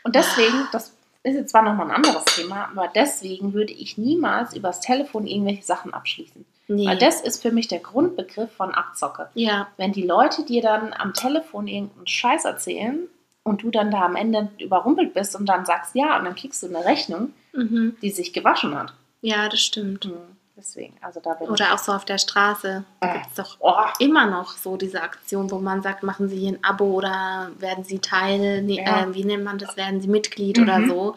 [0.04, 4.56] Und deswegen, das ist jetzt zwar nochmal ein anderes Thema, aber deswegen würde ich niemals
[4.56, 6.46] übers Telefon irgendwelche Sachen abschließen.
[6.70, 6.86] Nee.
[6.88, 9.30] Weil das ist für mich der Grundbegriff von Abzocke.
[9.34, 13.08] ja, Wenn die Leute dir dann am Telefon irgendeinen Scheiß erzählen
[13.44, 16.62] und du dann da am Ende überrumpelt bist und dann sagst ja und dann kriegst
[16.64, 17.98] du eine Rechnung, mhm.
[18.02, 18.94] die sich gewaschen hat.
[19.22, 20.06] ja, das stimmt.
[20.06, 20.14] Hm,
[20.60, 21.50] Deswegen, also da bin ich.
[21.52, 22.84] Oder auch so auf der Straße.
[23.00, 23.14] Äh.
[23.14, 26.50] gibt es doch Oh, immer noch so diese Aktion, wo man sagt, machen Sie hier
[26.50, 29.04] ein Abo oder werden Sie Teil, nee, Ja.
[29.06, 30.64] äh, wie nennt man das, werden Sie Mitglied Mhm.
[30.64, 31.16] oder so.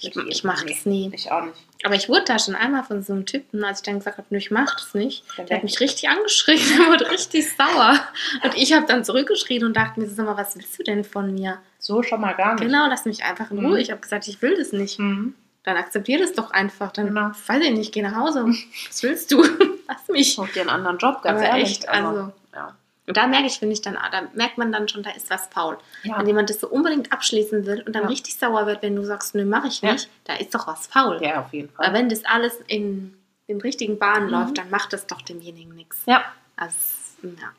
[0.00, 1.10] Ich, ich mache das nie.
[1.14, 1.58] Ich auch nicht.
[1.84, 4.34] Aber ich wurde da schon einmal von so einem Typen, als ich dann gesagt habe,
[4.36, 5.22] ich mache das nicht.
[5.36, 7.98] Der hat mich richtig angeschrien, der wurde richtig sauer.
[8.42, 11.34] Und ich habe dann zurückgeschrien und dachte mir, sag mal, was willst du denn von
[11.34, 11.58] mir?
[11.78, 12.62] So schon mal gar nicht.
[12.62, 13.66] Genau, lass mich einfach in Mhm.
[13.66, 13.80] Ruhe.
[13.80, 14.98] Ich habe gesagt, ich will das nicht.
[14.98, 15.34] Mhm.
[15.66, 16.92] Dann akzeptier das doch einfach.
[16.92, 17.30] Dann, Genau.
[17.46, 18.46] weiß ich nicht, geh nach Hause.
[18.88, 19.42] Was willst du?
[19.88, 20.34] Lass mich.
[20.34, 21.70] Such dir einen anderen Job, ganz Aber ehrlich.
[21.80, 22.74] echt, also- ja.
[23.08, 25.46] Und da merke ich, finde ich dann, da merkt man dann schon, da ist was
[25.46, 25.78] faul.
[26.02, 26.18] Ja.
[26.18, 28.08] Wenn jemand das so unbedingt abschließen will und dann Ja.
[28.08, 29.92] richtig sauer wird, wenn du sagst, nö, mache ich Ja.
[29.92, 31.20] nicht, da ist doch was faul.
[31.22, 31.86] ja, auf jeden Fall.
[31.86, 33.16] Aber wenn das alles in
[33.48, 34.32] den richtigen Bahnen Mhm.
[34.32, 35.98] läuft, dann macht das doch demjenigen nichts.
[36.06, 36.24] ja.
[36.56, 36.76] Also,
[37.22, 37.52] ja.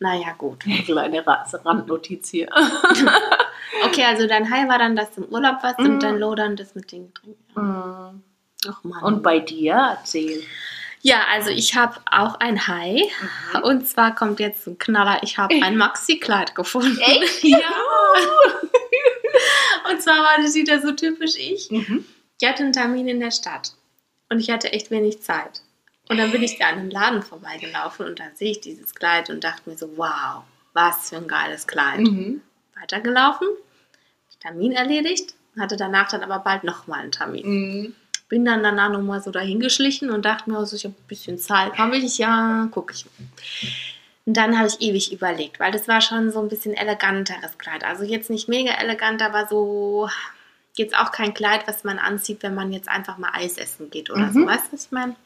[0.00, 0.60] Naja, gut.
[0.86, 2.48] Kleine Ra- Randnotiz hier.
[3.84, 5.86] Okay, also dein High war dann, dass du im Urlaub warst Mhm.
[5.86, 7.60] und dein Low dann das mit den Trinken.
[7.60, 8.22] Mhm.
[8.68, 9.02] Ach Mann.
[9.04, 10.42] Und bei dir, erzähl.
[11.02, 13.02] ja, also ich habe auch ein High.
[13.54, 13.62] Mhm.
[13.62, 15.20] Und zwar kommt jetzt ein Knaller.
[15.22, 16.98] Ich habe ein Maxi-Kleid gefunden.
[17.00, 17.42] Echt?
[17.44, 17.58] Ja.
[19.90, 21.70] Und zwar war das wieder so typisch ich.
[21.70, 22.04] Mhm.
[22.40, 23.72] Ich hatte einen Termin in der Stadt
[24.30, 25.62] und ich hatte echt wenig Zeit.
[26.08, 29.28] Und dann bin ich da an einem Laden vorbeigelaufen und da sehe ich dieses Kleid
[29.30, 32.00] und dachte mir so, wow, was für ein geiles Kleid.
[32.00, 32.40] Mhm.
[32.80, 33.48] Weitergelaufen,
[34.40, 37.46] Termin erledigt, hatte danach dann aber bald nochmal einen Termin.
[37.46, 37.94] Mhm.
[38.28, 41.38] Bin dann danach nochmal so dahin geschlichen und dachte mir, also ich habe ein bisschen
[41.38, 41.76] Zeit.
[41.78, 43.06] Habe ich, ja, gucke ich.
[44.26, 47.84] Und dann habe ich ewig überlegt, weil das war schon so ein bisschen eleganteres Kleid.
[47.84, 50.10] Also jetzt nicht mega elegant, aber so
[50.74, 54.10] jetzt auch kein Kleid, was man anzieht, wenn man jetzt einfach mal Eis essen geht
[54.10, 54.40] oder so.
[54.40, 54.46] Mhm.
[54.46, 55.16] Weißt du, was ich meine?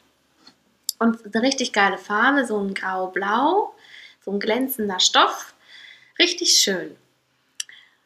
[0.97, 3.75] Und eine richtig geile Farbe, so ein grau-blau,
[4.23, 5.53] so ein glänzender Stoff.
[6.17, 6.95] Richtig schön.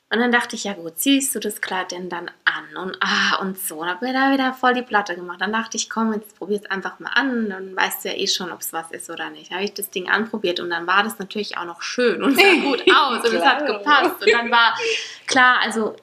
[0.09, 2.77] Und dann dachte ich, ja gut, ziehst du das Kleid denn dann an?
[2.81, 3.81] Und ah, und so.
[3.81, 5.41] Und hab mir da wieder voll die Platte gemacht.
[5.41, 7.49] Dann dachte ich, komm, jetzt probier's einfach mal an.
[7.49, 9.51] Dann weißt du ja eh schon, ob es was ist oder nicht.
[9.51, 12.53] Habe ich das Ding anprobiert und dann war das natürlich auch noch schön und sah
[12.63, 14.23] gut aus und es hat gepasst.
[14.25, 14.77] Und dann war
[15.25, 15.93] klar, also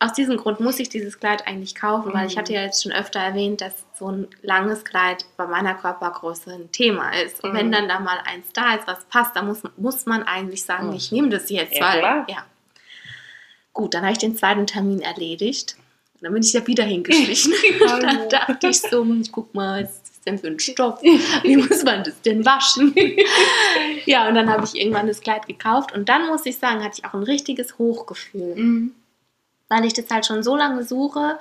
[0.00, 2.40] aus diesem Grund muss ich dieses Kleid eigentlich kaufen, weil ich Mhm.
[2.40, 6.72] hatte ja jetzt schon öfter erwähnt, dass so ein langes Kleid bei meiner Körpergröße ein
[6.72, 7.42] Thema ist.
[7.44, 7.56] Und Mhm.
[7.56, 10.88] wenn dann da mal eins da ist, was passt, dann muss, muss man eigentlich sagen,
[10.88, 10.94] Mhm.
[10.96, 11.76] ich nehme das jetzt.
[11.78, 12.26] Ja, weil, klar.
[12.28, 12.44] ja.
[13.74, 15.76] Gut, dann habe ich den zweiten Termin erledigt.
[16.14, 17.52] Und dann bin ich da wieder hingeschlichen.
[17.80, 21.02] Dann dachte ich so, hm, ich guck mal, was ist das denn für ein Stoff?
[21.42, 22.94] Wie muss man das denn waschen?
[24.06, 25.92] ja, und dann habe ich irgendwann das Kleid gekauft.
[25.92, 28.94] Und dann muss ich sagen, hatte ich auch ein richtiges Hochgefühl Mhm.
[29.68, 31.38] weil ich das halt schon so lange suche,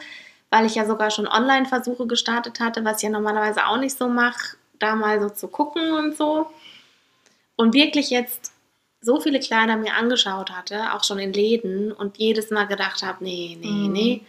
[0.49, 4.07] weil ich ja sogar schon Online-Versuche gestartet hatte, was ich ja normalerweise auch nicht so
[4.09, 6.47] mache, da mal so zu gucken und so.
[7.55, 8.52] Und wirklich jetzt
[9.03, 13.23] so viele Kleider mir angeschaut hatte, auch schon in Läden und jedes Mal gedacht habe,
[13.23, 13.91] nee, nee, Mhm.
[13.91, 14.21] nee.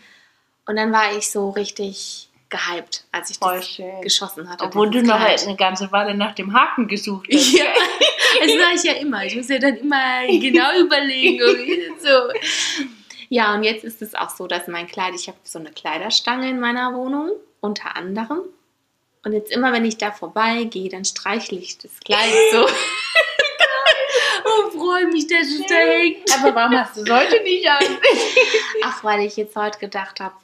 [0.67, 4.01] Und dann war ich so richtig gehypt, als ich Voll das schön.
[4.03, 4.65] geschossen hatte.
[4.65, 5.43] Obwohl du noch Kleid.
[5.47, 7.53] eine ganze Weile nach dem Haken gesucht hast.
[7.53, 7.65] Ja,
[8.41, 9.25] das mache ich ja immer.
[9.25, 11.43] Ich muss ja dann immer genau überlegen.
[11.43, 12.89] Und so.
[13.29, 16.49] Ja, und jetzt ist es auch so, dass mein Kleid, ich habe so eine Kleiderstange
[16.49, 18.41] in meiner Wohnung, unter anderem.
[19.25, 22.67] Und jetzt immer, wenn ich da vorbeigehe, dann streichle ich das Kleid so.
[24.95, 26.19] freue mich, dass es da hängt.
[26.39, 27.79] Aber warum hast du es heute nicht an?
[28.85, 30.35] Ach, weil ich jetzt heute gedacht habe,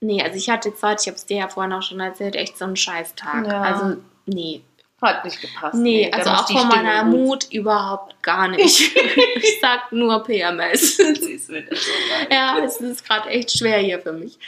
[0.00, 2.36] nee, also ich hatte jetzt heute, ich habe es dir ja vorhin auch schon erzählt,
[2.36, 3.46] echt so einen Scheißtag.
[3.46, 3.62] Ja.
[3.62, 4.62] Also, nee,
[5.02, 5.74] Hat nicht gepasst.
[5.76, 8.96] Nee, da also auch von meiner gut Mut überhaupt gar nicht.
[9.36, 10.96] ich sag nur PMS.
[10.96, 11.14] sein.
[11.20, 12.32] Sie ist wieder so weit.
[12.32, 14.38] ja, es ist gerade echt schwer hier für mich.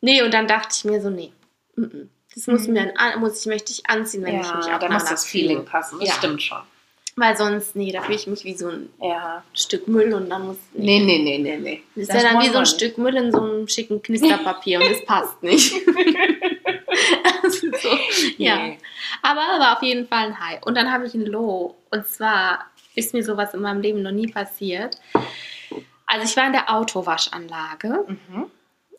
[0.00, 1.32] Nee, und dann dachte ich mir so, nee,
[2.34, 2.72] das muss Mhm.
[2.74, 5.24] mir ein, muss ich möchte ich anziehen, wenn ich mich Ja, auch da muss das
[5.26, 5.98] Feeling passen.
[6.00, 6.14] Das Ja.
[6.16, 6.58] stimmt schon.
[7.16, 9.44] Weil sonst, nee, da fühle ich mich wie so ein Ja.
[9.52, 10.56] Stück Müll und dann muss.
[10.72, 11.82] Nee, nee, nee, nee, nee.
[11.94, 12.66] Das ist ja dann wie so ein.
[12.66, 15.74] Stück Müll in so einem schicken Knisterpapier und das passt nicht.
[17.42, 17.98] also so,
[18.38, 18.56] ja.
[18.56, 18.78] Nee.
[19.22, 20.62] Aber war auf jeden Fall ein High.
[20.64, 21.76] Und dann habe ich ein Low.
[21.90, 24.96] Und zwar ist mir sowas in meinem Leben noch nie passiert.
[26.06, 28.46] Also ich war in der Autowaschanlage, Mhm.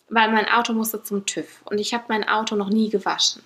[0.09, 1.61] weil mein Auto musste zum TÜV.
[1.65, 3.41] Und ich habe mein Auto noch nie gewaschen.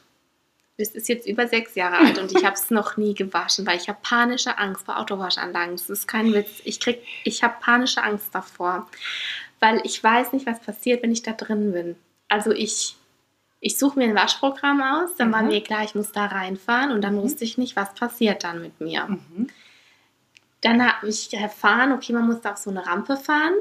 [0.81, 3.77] Es ist jetzt über sechs Jahre alt und ich habe es noch nie gewaschen, weil
[3.77, 5.73] ich habe panische Angst vor Autowaschanlagen.
[5.73, 6.61] Das ist kein Witz.
[6.63, 8.87] Ich krieg, ich habe panische Angst davor,
[9.59, 11.95] weil ich weiß nicht, was passiert, wenn ich da drin bin.
[12.29, 12.95] Also ich,
[13.59, 15.49] ich suche mir ein Waschprogramm aus, dann war Mhm.
[15.49, 18.79] mir klar, ich muss da reinfahren und dann wusste ich nicht, was passiert dann mit
[18.79, 19.05] mir.
[19.05, 19.49] Mhm.
[20.61, 23.53] Dann habe ich erfahren, okay, man muss da auf so eine Rampe fahren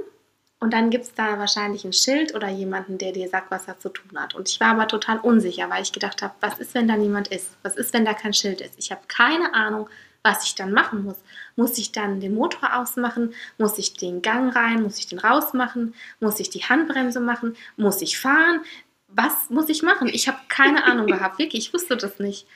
[0.61, 3.79] und dann gibt es da wahrscheinlich ein Schild oder jemanden, der dir sagt, was er
[3.79, 4.35] zu tun hat.
[4.35, 7.29] Und ich war aber total unsicher, weil ich gedacht habe, was ist, wenn da niemand
[7.29, 7.51] ist?
[7.63, 8.75] Was ist, wenn da kein Schild ist?
[8.77, 9.89] Ich habe keine Ahnung,
[10.25, 11.17] was ich dann machen muss.
[11.55, 13.35] Muss ich dann den Motor ausmachen?
[13.57, 14.83] Muss ich den Gang rein?
[14.83, 15.95] Muss ich den rausmachen?
[16.19, 17.57] Muss ich die Handbremse machen?
[17.77, 18.61] Muss ich fahren?
[19.07, 20.09] Was muss ich machen?
[20.09, 22.49] Ich habe keine Ahnung gehabt, wirklich, ich wusste das nicht.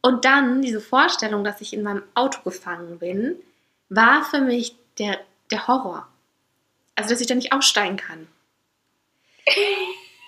[0.00, 3.36] Und dann diese Vorstellung, dass ich in meinem Auto gefangen bin,
[3.88, 5.20] war für mich der,
[5.52, 6.08] der Horror.
[6.98, 8.26] Also, dass ich da nicht aussteigen kann.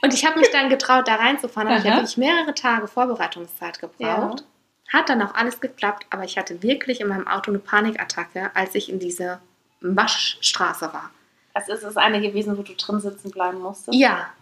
[0.02, 1.68] Und ich habe mich dann getraut, da reinzufahren.
[1.68, 1.90] Aber ich Aha.
[1.90, 4.44] habe wirklich mehrere Tage Vorbereitungszeit gebraucht.
[4.92, 8.74] Hat dann auch alles geklappt, aber ich hatte wirklich in meinem Auto eine Panikattacke, als
[8.74, 9.40] ich in diese
[9.80, 11.10] Waschstraße war.
[11.54, 13.98] Also ist es eine gewesen, wo du drin sitzen bleiben musstest?
[13.98, 14.32] Ja.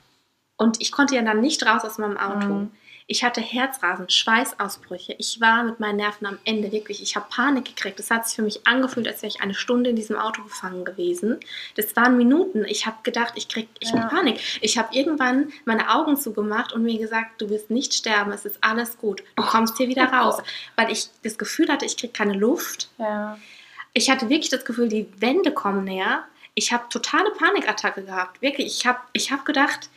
[0.57, 2.47] Und ich konnte ja dann nicht raus aus meinem Auto.
[2.47, 2.71] Mhm.
[3.11, 5.15] Ich hatte Herzrasen, Schweißausbrüche.
[5.17, 7.01] Ich war mit meinen Nerven am Ende wirklich.
[7.03, 7.99] Ich habe Panik gekriegt.
[7.99, 10.85] Es hat sich für mich angefühlt, als wäre ich eine Stunde in diesem Auto gefangen
[10.85, 11.41] gewesen.
[11.75, 12.67] Das waren Minuten.
[12.67, 14.03] Ich habe gedacht, ich krieg, ich Ja.
[14.03, 14.39] hab Panik.
[14.61, 18.31] Ich habe irgendwann meine Augen zugemacht und mir gesagt, du wirst nicht sterben.
[18.31, 19.23] Es ist alles gut.
[19.37, 20.43] Du kommst hier wieder Oh raus,
[20.77, 22.91] weil ich das Gefühl hatte, ich kriege keine Luft.
[22.99, 23.39] Ja.
[23.95, 26.25] Ich hatte wirklich das Gefühl, die Wände kommen näher.
[26.53, 28.43] Ich habe totale Panikattacke gehabt.
[28.43, 28.67] Wirklich.
[28.67, 29.89] Ich habe, ich habe gedacht,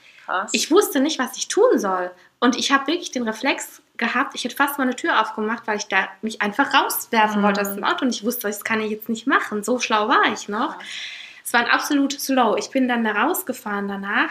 [0.54, 2.10] ich wusste nicht, was ich tun soll.
[2.41, 5.88] Und ich habe wirklich den Reflex gehabt, ich hätte fast meine Tür aufgemacht, weil ich
[5.88, 7.45] da mich einfach rauswerfen Mhm.
[7.45, 8.04] wollte aus dem Auto.
[8.04, 9.63] Und ich wusste, das kann ich jetzt nicht machen.
[9.63, 10.75] So schlau war ich noch.
[11.45, 12.56] Es war ein absolutes Low.
[12.58, 14.30] Ich bin dann da rausgefahren danach,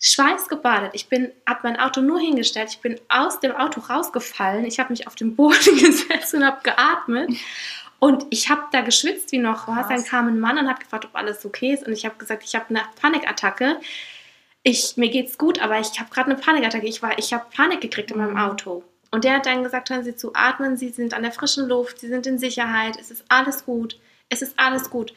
[0.00, 0.92] schweißgebadet.
[0.94, 2.70] Ich bin, habe mein Auto nur hingestellt.
[2.70, 4.64] Ich bin aus dem Auto rausgefallen.
[4.64, 7.30] Ich habe mich auf den Boden gesetzt und habe geatmet.
[7.98, 9.88] Und ich habe da geschwitzt wie noch was.
[9.88, 11.86] Dann kam ein Mann und hat gefragt, ob alles okay ist.
[11.86, 13.78] Und ich habe gesagt, ich habe eine Panikattacke.
[14.64, 16.86] Ich, mir geht's gut, aber ich habe gerade eine Panikattacke.
[16.86, 18.36] Ich, war- ich habe Panik gekriegt in meinem.
[18.36, 18.84] Auto.
[19.10, 21.98] Und der hat dann gesagt, hören Sie zu atmen, Sie sind an der frischen Luft,
[22.00, 23.98] Sie sind in Sicherheit, es ist alles gut,
[24.30, 25.12] es ist alles gut,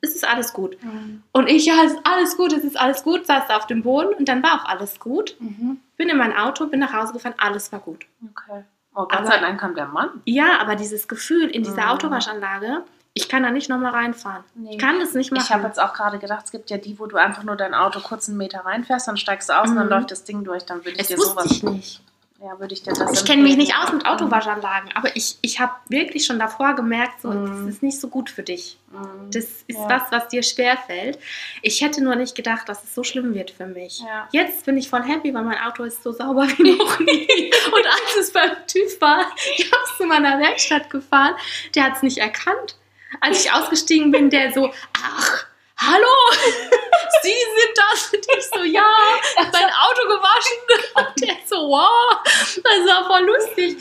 [0.00, 0.82] es ist alles gut.
[0.82, 1.22] Mhm.
[1.32, 3.82] Und ich, ja, es ist alles gut, es ist alles gut, saß da auf dem
[3.82, 5.36] Boden und dann war auch alles gut.
[5.40, 5.78] Mhm.
[5.98, 8.06] Bin in mein Auto, bin nach Hause gefahren, alles war gut.
[8.24, 8.64] Okay.
[8.94, 10.08] Oh, Gott Aber- sei Dank kam der Mann.
[10.24, 11.90] Ja, aber dieses Gefühl in dieser Mhm.
[11.90, 12.82] Autowaschanlage,
[13.22, 14.44] ich kann da nicht nochmal reinfahren.
[14.54, 14.70] Nee.
[14.72, 15.44] Ich kann das nicht machen.
[15.44, 17.74] Ich habe jetzt auch gerade gedacht, es gibt ja die, wo du einfach nur dein
[17.74, 19.92] Auto kurz einen Meter reinfährst, dann steigst du aus und dann Mhm.
[19.92, 20.64] läuft das Ding durch.
[20.64, 21.46] Dann würde ich es dir sowas.
[21.50, 22.00] ich nicht.
[22.40, 25.58] Ja, würde ich dir das Ich kenne mich nicht aus mit Autowaschanlagen, aber ich, ich
[25.58, 27.66] habe wirklich schon davor gemerkt, so, Mhm.
[27.66, 28.78] das ist nicht so gut für dich.
[28.92, 29.32] Mhm.
[29.32, 29.88] Das ist Ja.
[29.90, 31.18] was, was dir schwerfällt.
[31.62, 33.98] Ich hätte nur nicht gedacht, dass es so schlimm wird für mich.
[34.06, 34.28] Ja.
[34.30, 37.26] Jetzt bin ich voll happy, weil mein Auto ist so sauber wie noch nie.
[37.74, 39.26] Und als es beim TÜV war,
[39.56, 41.34] ich habe es zu meiner Werkstatt gefahren,
[41.74, 42.76] der hat es nicht erkannt.
[43.20, 46.06] Als ich ausgestiegen bin, der so, ach, hallo,
[47.22, 48.12] Sie sind das?
[48.12, 48.86] Und ich so, ja,
[49.36, 50.58] mein Auto gewaschen.
[50.96, 53.76] Und der so, wow, das war voll lustig.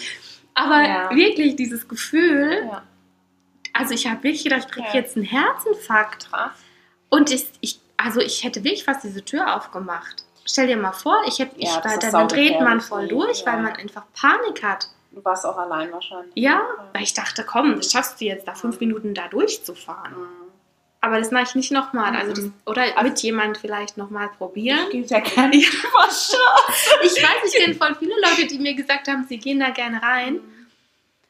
[0.53, 1.09] Aber Ja.
[1.15, 2.83] wirklich dieses Gefühl, Ja.
[3.73, 4.93] also ich habe wirklich gedacht, ich kriege Ja.
[4.95, 6.29] jetzt einen Herzinfarkt.
[6.31, 6.51] Krass.
[7.09, 10.23] Und ich, ich, also ich hätte wirklich fast diese Tür aufgemacht.
[10.45, 13.73] Stell dir mal vor, ich hätte, ich, weil dann, dreht man voll durch, weil man
[13.75, 14.87] einfach Panik hat.
[15.17, 16.31] Du warst auch allein wahrscheinlich.
[16.35, 16.61] Ja,
[16.93, 18.87] weil ich dachte, komm, das schaffst du jetzt, da fünf Mhm.
[18.87, 20.13] Minuten da durchzufahren.
[20.13, 20.27] Mhm.
[21.01, 22.15] Aber das mache ich nicht nochmal.
[22.15, 22.53] Also das, Mhm.
[22.67, 24.77] oder Also- mit jemand vielleicht nochmal probieren.
[24.85, 26.37] Ich gehe sehr gerne Waschstraße.
[27.03, 30.01] Ich weiß, ich kenne voll viele Leute, die mir gesagt haben, sie gehen da gerne
[30.03, 30.39] rein.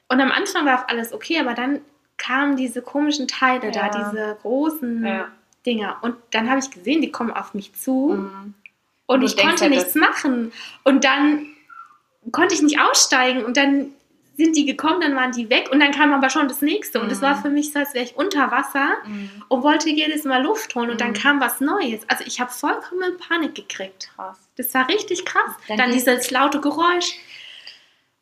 [0.10, 1.80] Und am Anfang war alles okay, aber dann
[2.18, 3.90] kamen diese komischen Teile Ja.
[3.90, 5.28] da, diese großen Ja.
[5.66, 5.98] Dinger.
[6.02, 8.16] Und dann habe ich gesehen, die kommen auf mich zu.
[8.18, 8.54] Mhm.
[9.06, 10.52] Und Du ich konnte halt, nichts machen.
[10.84, 11.46] Und dann
[12.32, 13.44] konnte ich nicht aussteigen.
[13.46, 13.92] Und dann
[14.36, 15.70] sind die gekommen, dann waren die weg.
[15.72, 17.02] Und dann kam aber schon das nächste.
[17.02, 17.26] Und es Mhm.
[17.26, 19.44] war für mich so, als wäre ich unter Wasser Mhm.
[19.48, 20.90] und wollte jedes Mal Luft holen.
[20.92, 21.14] Und dann Mhm.
[21.16, 22.02] kam was Neues.
[22.08, 24.10] Also ich habe vollkommen Panik gekriegt.
[24.16, 24.38] Krass.
[24.58, 25.52] Das war richtig krass.
[25.68, 27.14] Dann Dann, dieses laute Geräusch.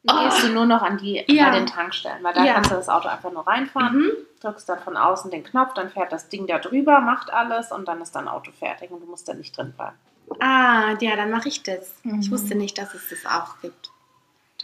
[0.04, 0.24] Dann Oh.
[0.30, 1.50] gehst du nur noch an die Ja.
[1.50, 2.54] bei den Tankstellen, weil da Ja.
[2.54, 4.12] kannst du das Auto einfach nur reinfahren, Mhm.
[4.40, 7.88] drückst dann von außen den Knopf, dann fährt das Ding da drüber, macht alles und
[7.88, 9.96] dann ist dein Auto fertig und du musst dann nicht drin bleiben.
[10.40, 11.96] Ah, ja, dann mache ich das.
[12.04, 12.32] Ich Mhm.
[12.32, 13.90] wusste nicht, dass es das auch gibt.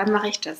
[0.04, 0.58] Dann mache ich das.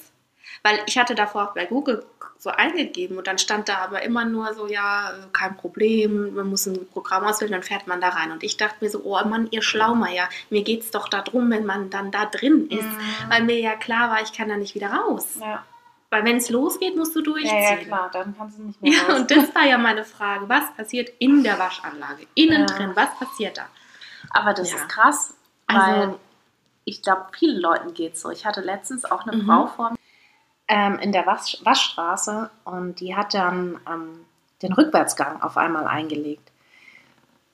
[0.64, 2.06] Weil ich hatte davor auch bei Google
[2.38, 6.66] so eingegeben und dann stand da aber immer nur so, ja, kein Problem, man muss
[6.66, 8.32] ein Programm auswählen, dann fährt man da rein.
[8.32, 11.66] Und ich dachte mir so, oh Mann, ihr Schlaumeier, mir geht es doch darum, wenn
[11.66, 12.88] man dann da drin ist.
[13.30, 15.38] Weil mir ja klar war, ich kann da nicht wieder raus.
[15.40, 15.64] Ja.
[16.10, 17.56] Weil wenn es losgeht, musst du durchziehen.
[17.64, 19.20] ja, ja, klar, dann kannst du nicht mehr Ja, raus.
[19.20, 20.50] und das war ja meine Frage.
[20.50, 22.26] Was passiert in der Waschanlage?
[22.34, 22.76] Innen Ja.
[22.76, 23.68] drin, was passiert da?
[24.32, 24.78] Aber das Ja.
[24.78, 25.34] ist krass,
[25.68, 26.16] Also- weil
[26.92, 28.30] ich glaube, vielen Leuten geht es so.
[28.30, 29.46] Ich hatte letztens auch eine Mhm.
[29.46, 29.98] Frau vor mir
[30.68, 34.26] ähm, in der Wasch Waschstraße und die hat dann ähm,
[34.62, 36.51] den Rückwärtsgang auf einmal eingelegt.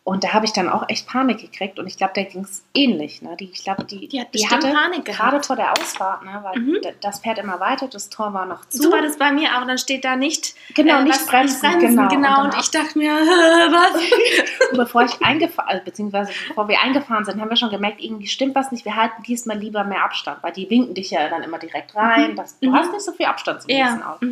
[0.07, 2.63] Und da habe ich dann auch echt Panik gekriegt und ich glaube, der ging es
[2.73, 3.21] ähnlich.
[3.21, 3.35] Ne?
[3.37, 5.19] Die, ich glaube, die, Die hat bestimmt hatte Panik gehabt.
[5.31, 6.39] gerade vor der Ausfahrt, ne?
[6.43, 6.77] weil Mhm.
[7.01, 8.83] das fährt immer weiter, das Tor war noch zu.
[8.83, 9.67] So war das bei mir auch.
[9.67, 12.07] Dann steht da nicht, Genau, äh, nicht was- bremsen, genau.
[12.07, 12.43] genau.
[12.45, 14.71] Und, dann ich dachte mir, was?
[14.71, 18.27] Und bevor ich eingefahren, also beziehungsweise bevor wir eingefahren sind, haben wir schon gemerkt, irgendwie
[18.27, 18.85] stimmt was nicht.
[18.85, 22.37] Wir halten diesmal lieber mehr Abstand, weil die winken dich ja dann immer direkt rein.
[22.37, 22.75] Das, du Mhm.
[22.75, 24.13] hast nicht so viel Abstand zum nächsten ja.
[24.13, 24.25] Auto.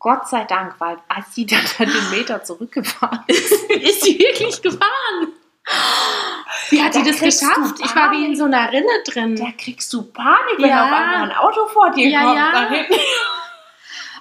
[0.00, 0.12] Mhm.
[0.16, 5.28] Gott sei Dank, weil als sie dann den Meter zurückgefahren ist, Ist sie wirklich gefahren?
[6.70, 7.76] Wie hat Da sie das geschafft?
[7.84, 9.36] Ich war wie in so einer Rinne drin.
[9.36, 10.84] da kriegst du Panik, wenn Ja.
[10.86, 12.36] auf einmal ein Auto vor dir Ja, kommt.
[12.36, 12.96] ja.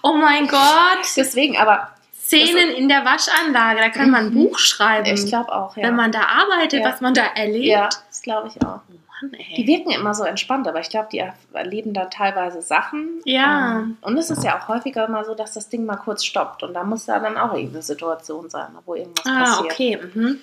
[0.02, 1.00] Oh mein Gott.
[1.16, 3.80] Deswegen, aber Szenen in der Waschanlage.
[3.82, 4.50] Da kann man ein Mhm.
[4.50, 5.06] Buch schreiben.
[5.08, 5.84] ich glaube auch, ja.
[5.84, 6.90] Wenn man da arbeitet, Ja.
[6.92, 7.66] was man da erlebt.
[7.66, 8.82] ja, das glaube ich auch.
[9.22, 9.56] Mann, ey.
[9.56, 13.22] Die wirken immer so entspannt, aber ich glaube, die erleben dann teilweise Sachen.
[13.26, 13.80] Ja.
[13.80, 16.64] Ähm, Und es ist ja auch häufiger mal so, dass das Ding mal kurz stoppt.
[16.64, 19.72] Und da muss da dann auch irgendeine Situation sein, wo irgendwas ah, passiert.
[19.72, 20.00] okay.
[20.14, 20.42] Mhm.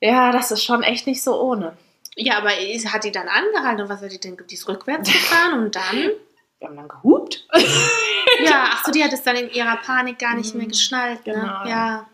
[0.00, 1.76] Ja, das ist schon echt nicht so ohne.
[2.16, 4.36] Ja, aber hat die dann angehalten und was hat die denn?
[4.48, 6.10] Die ist rückwärts gefahren und dann?
[6.58, 7.46] Wir haben dann gehupt.
[8.44, 10.70] Ja, ach so, die hat es dann in ihrer Panik gar nicht mehr Mhm.
[10.70, 11.26] geschnallt.
[11.26, 11.32] Ne?
[11.34, 12.06] Genau, ja.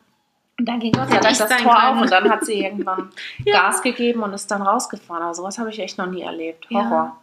[0.66, 0.74] Ja.
[0.74, 1.68] Und dann ging Gott sei Dank das Tor können.
[1.96, 3.10] auf und dann hat sie irgendwann
[3.44, 3.60] Ja.
[3.62, 5.22] Gas gegeben und ist dann rausgefahren.
[5.22, 6.66] Aber sowas habe ich echt noch nie erlebt.
[6.70, 6.84] Ja.
[6.88, 7.16] Horror.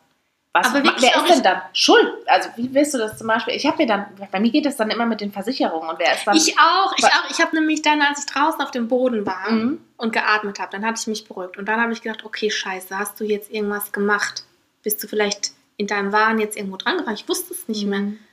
[0.52, 2.12] Was, Aber wirklich wer ist denn dann schuld?
[2.26, 3.54] Also wie willst du das zum Beispiel?
[3.54, 6.16] Ich habe mir dann, bei mir geht es dann immer mit den Versicherungen und wer
[6.16, 6.36] ist dann...
[6.36, 7.30] Ich auch, ich auch.
[7.30, 9.80] Ich habe nämlich dann, als ich draußen auf dem Boden war Mhm.
[9.98, 11.58] und geatmet habe, dann hatte ich mich beruhigt.
[11.58, 14.44] Und dann habe ich gedacht, okay, scheiße, hast du jetzt irgendwas gemacht?
[14.82, 17.14] Bist du vielleicht in deinem Wahn jetzt irgendwo dran gefahren?
[17.14, 18.00] Ich wusste es nicht mehr.
[18.00, 18.18] Mhm.
[18.18, 18.29] Ich,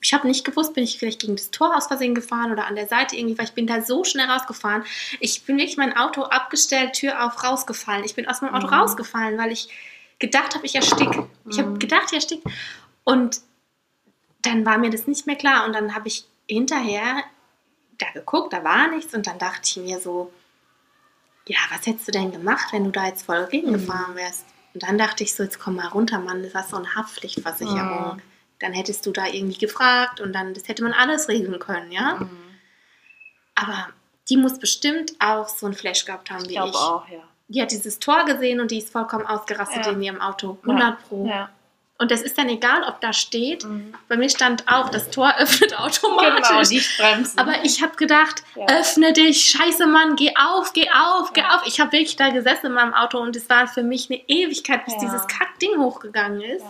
[0.00, 2.76] ich habe nicht gewusst, bin ich vielleicht gegen das Tor aus Versehen gefahren oder an
[2.76, 4.84] der Seite irgendwie, weil ich bin da so schnell rausgefahren.
[5.20, 8.04] Ich bin wirklich mein Auto abgestellt, Tür auf, rausgefallen.
[8.04, 8.74] Ich bin aus meinem Auto Mhm.
[8.74, 9.68] rausgefallen, weil ich
[10.18, 11.10] gedacht habe, ich erstick.
[11.50, 11.78] Ich habe Mhm.
[11.78, 12.42] gedacht, ich erstick.
[13.04, 13.40] Und
[14.42, 15.66] dann war mir das nicht mehr klar.
[15.66, 17.22] Und dann habe ich hinterher
[17.98, 19.14] da geguckt, da war nichts.
[19.14, 20.32] Und dann dachte ich mir so,
[21.48, 24.16] ja, was hättest du denn gemacht, wenn du da jetzt voll gegengefahren Mhm.
[24.18, 24.44] wärst?
[24.74, 28.16] Und dann dachte ich so, jetzt komm mal runter, Mann, das war so eine Haftpflichtversicherung.
[28.16, 28.22] Mhm.
[28.60, 32.14] Dann hättest du da irgendwie gefragt und dann, das hätte man alles regeln können, ja?
[32.16, 32.30] Mhm.
[33.54, 33.88] Aber
[34.28, 36.76] die muss bestimmt auch so ein Flash gehabt haben Ich wie glaube ich.
[36.76, 37.22] auch, ja.
[37.48, 39.92] Die hat dieses Tor gesehen und die ist vollkommen ausgerastet Ja.
[39.92, 40.58] in ihrem Auto.
[40.62, 41.26] 100 Pro.
[41.28, 41.50] Ja.
[41.98, 43.64] Und das ist dann egal, ob da steht.
[43.64, 43.94] Mhm.
[44.08, 46.48] Bei mir stand auch, das Tor öffnet automatisch.
[46.48, 47.38] Genau, nicht bremsen.
[47.38, 48.66] Aber ich habe gedacht, Ja.
[48.80, 51.56] öffne dich, scheiße Mann, geh auf, geh auf, geh Ja.
[51.56, 51.66] auf.
[51.66, 54.84] Ich habe wirklich da gesessen in meinem Auto und es war für mich eine Ewigkeit,
[54.84, 55.00] bis Ja.
[55.00, 56.64] dieses Kackding hochgegangen ist.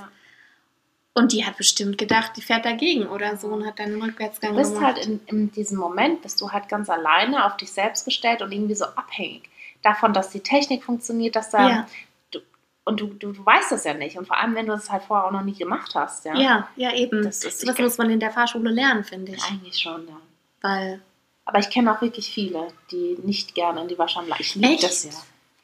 [1.18, 4.50] Und die hat bestimmt gedacht, die fährt dagegen oder so und hat dann einen Rückwärtsgang
[4.52, 4.96] Du bist gemacht.
[4.96, 8.52] halt in, in diesem Moment, bist du halt ganz alleine auf dich selbst gestellt und
[8.52, 9.48] irgendwie so abhängig
[9.82, 11.68] davon, dass die Technik funktioniert, dass da.
[11.68, 11.86] Ja.
[12.32, 12.40] Du,
[12.84, 14.18] und du, du, du weißt das ja nicht.
[14.18, 16.26] Und vor allem, wenn du das halt vorher auch noch nie gemacht hast.
[16.26, 17.22] Ja, ja, ja, eben.
[17.24, 19.42] Das Das, ist- muss man in der Fahrschule lernen, finde ich.
[19.44, 20.16] Eigentlich schon, ja.
[20.60, 21.00] Weil
[21.46, 24.42] Aber ich kenne auch wirklich viele, die nicht gerne in die Waschanlage.
[24.42, 25.10] Ich liebe das ja.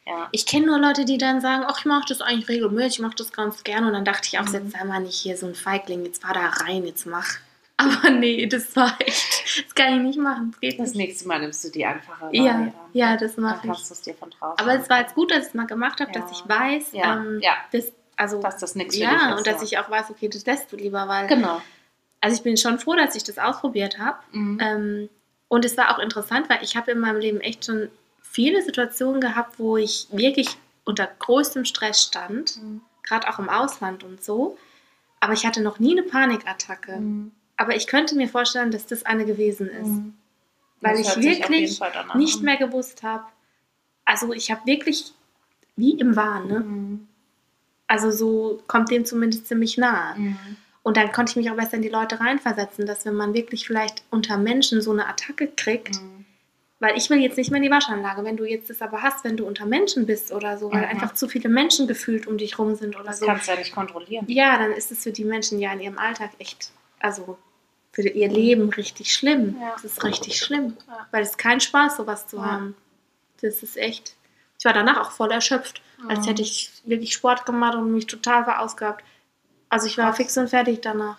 [0.07, 0.29] Ja.
[0.33, 3.15] ich kenne nur Leute, die dann sagen, ach, ich mache das eigentlich regelmäßig, ich mache
[3.17, 3.87] das ganz gerne.
[3.87, 4.55] Und dann dachte ich auch, Mhm.
[4.55, 7.29] jetzt sei mal nicht hier so ein Feigling, jetzt fahr da rein, jetzt mach.
[7.77, 10.51] Aber nee, das war echt, das kann ich nicht machen.
[10.53, 12.75] Das geht Das nächste Mal nimmst du die einfache Ja, Variante.
[12.93, 13.73] ja, das Dann mache ich.
[13.91, 14.59] es dir von draußen.
[14.59, 16.21] Aber es war jetzt gut, dass ich es mal gemacht habe, Ja.
[16.21, 17.53] dass ich weiß, Ja, ähm, ja.
[17.73, 17.87] Das,
[18.17, 19.37] also, dass das nichts für ja, dich ist.
[19.39, 19.63] und dass ja.
[19.63, 21.63] ich auch weiß, okay, das lässt du lieber, weil, Genau.
[22.21, 24.19] also ich bin schon froh, dass ich das ausprobiert habe.
[24.33, 24.59] Mhm.
[24.61, 25.09] Ähm,
[25.49, 27.89] und es war auch interessant, weil ich habe in meinem Leben echt schon
[28.33, 30.49] viele Situationen gehabt, wo ich wirklich
[30.85, 32.81] unter größtem Stress stand, Mhm.
[33.03, 34.57] gerade auch im Ausland und so.
[35.21, 36.97] Aber ich hatte noch nie eine Panikattacke.
[36.97, 37.31] Mhm.
[37.57, 40.15] Aber ich könnte mir vorstellen, dass das eine gewesen ist, Mhm.
[40.81, 41.81] weil ich wirklich
[42.15, 42.43] nicht an.
[42.45, 43.25] mehr gewusst habe.
[44.05, 45.13] Also ich habe wirklich
[45.77, 46.61] wie im Wahn, ne?
[46.61, 47.09] Mhm.
[47.87, 50.19] Also so kommt dem zumindest ziemlich nahe.
[50.19, 50.37] Mhm.
[50.83, 53.67] Und dann konnte ich mich auch besser in die Leute reinversetzen, dass wenn man wirklich
[53.67, 56.22] vielleicht unter Menschen so eine Attacke kriegt, Mhm.
[56.83, 59.23] Weil ich will jetzt nicht mehr in die Waschanlage, wenn du jetzt das aber hast,
[59.25, 60.89] wenn du unter Menschen bist oder so, weil Mhm.
[60.89, 63.27] einfach zu viele Menschen gefühlt um dich rum sind oder Das so.
[63.27, 64.25] kannst du ja nicht kontrollieren.
[64.29, 67.39] Ja, dann ist es für die Menschen ja in ihrem Alltag echt, also
[67.93, 69.57] für ihr Leben richtig schlimm.
[69.61, 69.71] Ja.
[69.75, 71.07] Das ist richtig schlimm, Ja.
[71.13, 72.45] weil es kein Spaß, sowas zu Ja.
[72.47, 72.75] haben.
[73.41, 74.15] Das ist echt.
[74.59, 76.25] Ich war danach auch voll erschöpft, als Mhm.
[76.31, 79.05] hätte ich wirklich Sport gemacht und mich total verausgabt.
[79.69, 80.17] Also ich war Krass.
[80.17, 81.19] fix und fertig danach.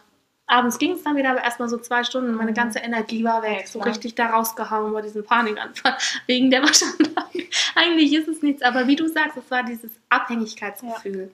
[0.54, 2.56] Abends ging es dann wieder, aber erstmal so zwei Stunden und meine Mhm.
[2.56, 3.62] ganze Energie war weg.
[3.62, 5.98] Ja, so richtig da rausgehauen bei diesem Panikanfall
[6.28, 7.48] wegen der Waschanlage.
[7.76, 11.32] Eigentlich ist es nichts, aber wie du sagst, es war dieses Abhängigkeitsgefühl.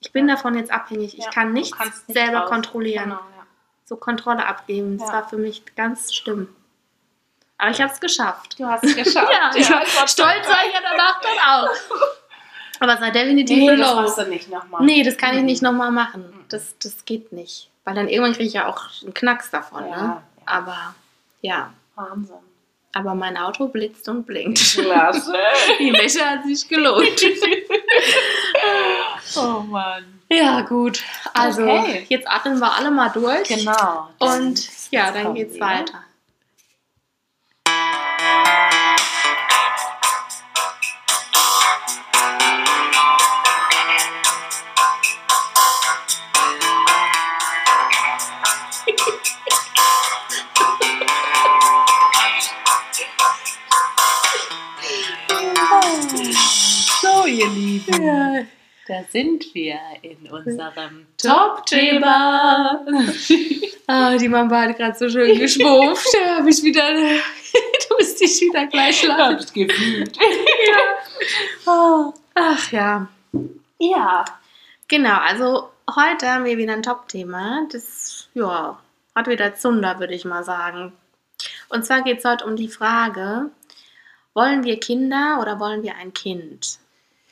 [0.00, 1.16] Ich bin davon jetzt abhängig.
[1.18, 2.50] Ich Ja, kann du nichts nicht selber raus.
[2.50, 3.04] kontrollieren.
[3.04, 3.46] Genau, ja.
[3.84, 4.98] So Kontrolle abgeben.
[4.98, 5.14] Das Ja.
[5.14, 6.48] war für mich ganz schlimm.
[7.58, 8.58] Aber ich habe es geschafft.
[8.58, 9.32] Du hast es geschafft.
[9.32, 12.06] Ja, ich war stolz war ich ja danach dann auch.
[12.80, 14.84] Aber es war definitiv Nee, eine das machst du nicht nochmal.
[14.84, 15.68] Nee, das kann ich nicht Mhm.
[15.68, 16.24] nochmal machen.
[16.48, 17.70] Das, das geht nicht.
[17.88, 19.82] Weil dann irgendwann kriege ich ja auch einen Knacks davon.
[19.88, 20.02] Ja, ne?
[20.02, 20.22] ja.
[20.44, 20.94] Aber
[21.40, 22.36] ja, Wahnsinn.
[22.92, 24.58] aber mein Auto blitzt und blinkt.
[24.74, 25.32] Klasse.
[25.78, 27.18] Die Wäsche hat sich gelohnt.
[29.36, 30.20] oh Mann.
[30.28, 31.02] ja, gut.
[31.32, 32.04] Also, Okay.
[32.10, 33.48] jetzt atmen wir alle mal durch.
[33.48, 34.10] Genau.
[34.18, 36.04] Und ja, dann geht's weiter.
[57.88, 58.44] Ja.
[58.86, 62.84] Da sind wir in unserem Top-Thema.
[63.86, 66.06] Ah, die Mama hat gerade so schön geschwurft.
[66.14, 66.88] Da habe ich wieder.
[67.88, 69.08] Du musst dich wieder gleich.
[69.08, 70.16] Hab's gefühlt.
[71.66, 72.12] Oh.
[72.34, 73.08] Ach ja.
[73.78, 74.24] Ja.
[74.86, 77.66] Genau, also heute haben wir wieder ein Top-Thema.
[77.70, 78.78] Das ja,
[79.14, 80.92] hat wieder Zunder, würde ich mal sagen.
[81.68, 83.50] Und zwar geht es heute um die Frage,
[84.34, 86.78] wollen wir Kinder oder wollen wir ein Kind?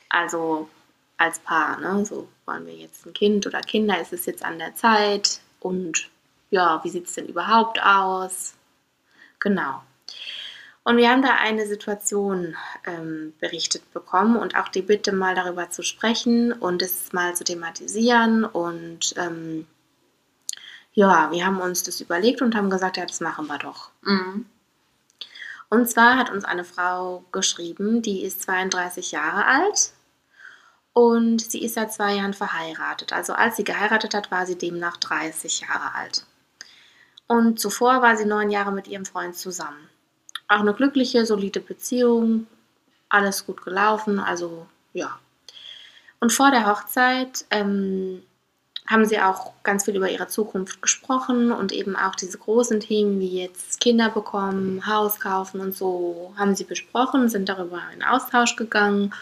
[0.09, 0.69] Also
[1.17, 2.05] als Paar, ne?
[2.05, 3.99] So wollen wir jetzt ein Kind oder Kinder?
[3.99, 5.41] Ist es jetzt an der Zeit?
[5.59, 6.09] Und
[6.49, 8.53] ja, wie sieht es denn überhaupt aus?
[9.39, 9.81] Genau.
[10.83, 12.55] Und wir haben da eine Situation
[12.85, 17.43] ähm, berichtet bekommen und auch die Bitte mal darüber zu sprechen und es mal zu
[17.43, 18.45] thematisieren.
[18.45, 19.67] Und ähm,
[20.93, 23.89] ja, wir haben uns das überlegt und haben gesagt, ja, das machen wir doch.
[24.03, 24.45] Mhm.
[25.69, 29.91] Und zwar hat uns eine Frau geschrieben, die ist 32 Jahre alt
[30.97, 33.13] und sie ist seit zwei Jahren verheiratet.
[33.13, 36.25] Also als sie geheiratet hat, war sie demnach 30 Jahre alt.
[37.27, 39.89] Und zuvor war sie neun Jahre mit ihrem Freund zusammen.
[40.47, 42.47] Auch eine glückliche, solide Beziehung,
[43.09, 45.19] alles gut gelaufen, also ja.
[46.19, 48.23] Und vor der Hochzeit ähm,
[48.87, 53.19] haben sie auch ganz viel über ihre Zukunft gesprochen und eben auch diese großen Themen
[53.19, 58.55] wie jetzt Kinder bekommen, Haus kaufen und so haben sie besprochen, sind darüber in Austausch
[58.55, 59.13] gegangen.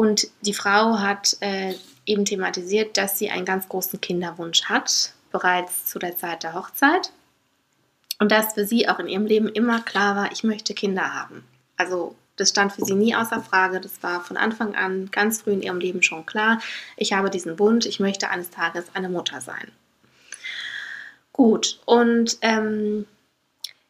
[0.00, 1.74] Und die Frau hat äh,
[2.06, 7.12] eben thematisiert, dass sie einen ganz großen Kinderwunsch hat, bereits zu der Zeit der Hochzeit.
[8.18, 11.44] Und dass für sie auch in ihrem Leben immer klar war, ich möchte Kinder haben.
[11.76, 13.78] Also das stand für sie nie außer Frage.
[13.78, 16.62] Das war von Anfang an ganz früh in ihrem Leben schon klar.
[16.96, 19.70] Ich habe diesen Wunsch, ich möchte eines Tages eine Mutter sein.
[21.34, 23.04] Gut, und ähm,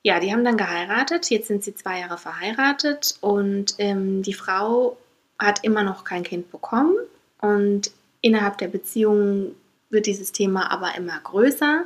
[0.03, 1.31] ja, die haben dann geheiratet.
[1.31, 4.97] Jetzt sind sie zwei Jahre verheiratet und ähm, die Frau
[5.41, 6.97] hat immer noch kein Kind bekommen.
[7.41, 9.55] Und innerhalb der Beziehung
[9.89, 11.85] wird dieses Thema aber immer größer,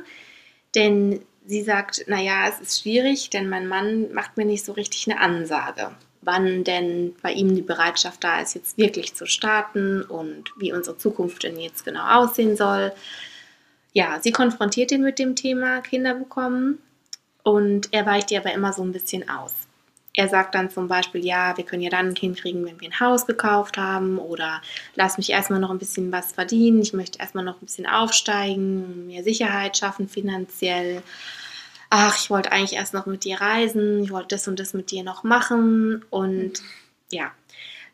[0.75, 5.09] denn sie sagt, naja, es ist schwierig, denn mein Mann macht mir nicht so richtig
[5.09, 5.91] eine Ansage,
[6.21, 10.97] wann denn bei ihm die Bereitschaft da ist, jetzt wirklich zu starten und wie unsere
[10.97, 12.91] Zukunft denn jetzt genau aussehen soll.
[13.93, 16.79] Ja, sie konfrontiert ihn mit dem Thema Kinder bekommen
[17.43, 19.53] und er weicht ihr aber immer so ein bisschen aus.
[20.17, 22.87] Er sagt dann zum Beispiel, ja, wir können ja dann ein Kind kriegen, wenn wir
[22.87, 24.61] ein Haus gekauft haben oder
[24.95, 29.07] lass mich erstmal noch ein bisschen was verdienen, ich möchte erstmal noch ein bisschen aufsteigen,
[29.07, 31.03] mehr Sicherheit schaffen finanziell.
[31.89, 34.89] Ach, ich wollte eigentlich erst noch mit dir reisen, ich wollte das und das mit
[34.89, 36.53] dir noch machen und
[37.11, 37.31] ja,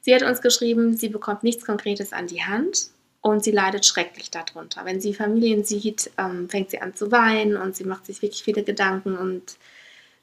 [0.01, 2.91] sie hat uns geschrieben, sie bekommt nichts Konkretes an die Hand
[3.22, 4.86] und sie leidet schrecklich darunter.
[4.86, 8.43] Wenn sie Familien sieht, ähm, fängt sie an zu weinen und sie macht sich wirklich
[8.43, 9.57] viele Gedanken und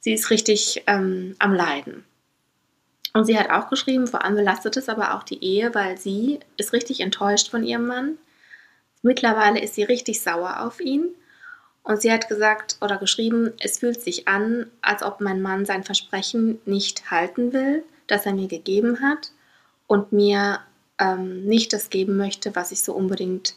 [0.09, 2.03] sie ist richtig ähm, am Leiden.
[3.13, 6.41] Und sie hat auch geschrieben, vor allem belastet es aber auch die Ehe, weil sie
[6.57, 8.17] ist richtig enttäuscht von ihrem Mann.
[9.03, 11.15] Mittlerweile ist sie richtig sauer auf ihn.
[11.83, 15.85] Und sie hat gesagt oder geschrieben, es fühlt sich an, als ob mein Mann sein
[15.85, 19.33] Versprechen nicht halten will, das er mir gegeben hat
[19.89, 20.61] und mir
[20.99, 23.57] ähm, nicht das geben möchte, was ich so unbedingt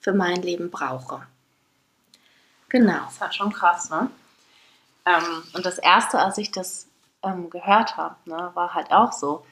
[0.00, 1.22] für mein Leben brauche.
[2.70, 3.02] Genau.
[3.20, 4.10] Das ist schon krass, ne?
[5.06, 6.88] Ähm, und das Erste, als ich das
[7.22, 9.44] ähm, gehört habe, ne, war halt auch so,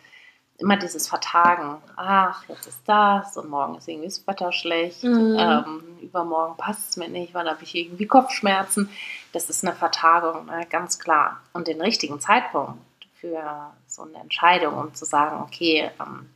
[0.61, 1.79] immer dieses Vertagen.
[1.97, 5.03] Ach, jetzt ist das und morgen ist irgendwie das Wetter schlecht.
[5.03, 5.37] Mhm.
[5.39, 8.91] Ähm, übermorgen passt es mir nicht, weil habe ich irgendwie Kopfschmerzen.
[9.33, 11.41] Das ist eine Vertagung, ne, ganz klar.
[11.53, 12.79] Und den richtigen Zeitpunkt
[13.15, 16.31] für so eine Entscheidung, um zu sagen, okay, ähm,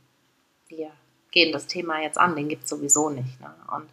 [0.67, 0.91] wir
[1.31, 3.39] gehen das Thema jetzt an, den gibt es sowieso nicht.
[3.41, 3.53] Ne?
[3.75, 3.89] Und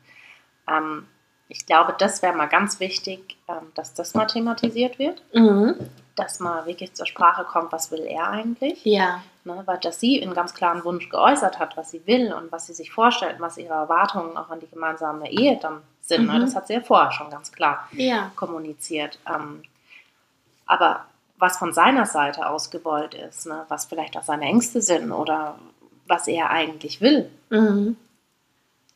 [0.69, 1.07] ähm,
[1.49, 5.23] ich glaube, das wäre mal ganz wichtig, ähm, dass das mal thematisiert wird.
[5.35, 5.75] Mhm.
[6.17, 8.85] Dass mal wirklich zur Sprache kommt, was will er eigentlich?
[8.85, 9.23] Ja.
[9.45, 12.67] Ne, weil dass sie einen ganz klaren Wunsch geäußert hat, was sie will und was
[12.67, 16.27] sie sich vorstellt, was ihre Erwartungen auch an die gemeinsame Ehe dann sind.
[16.27, 16.33] Ne?
[16.33, 16.39] Mhm.
[16.39, 16.45] Ne?
[16.45, 18.31] Das hat sie ja vorher schon ganz klar ja.
[18.37, 19.19] kommuniziert.
[19.29, 19.63] Ähm,
[20.67, 21.07] aber
[21.39, 23.65] was von seiner Seite aus gewollt ist, ne?
[23.69, 25.59] was vielleicht auch seine Ängste sind oder
[26.07, 27.97] was er eigentlich will, mhm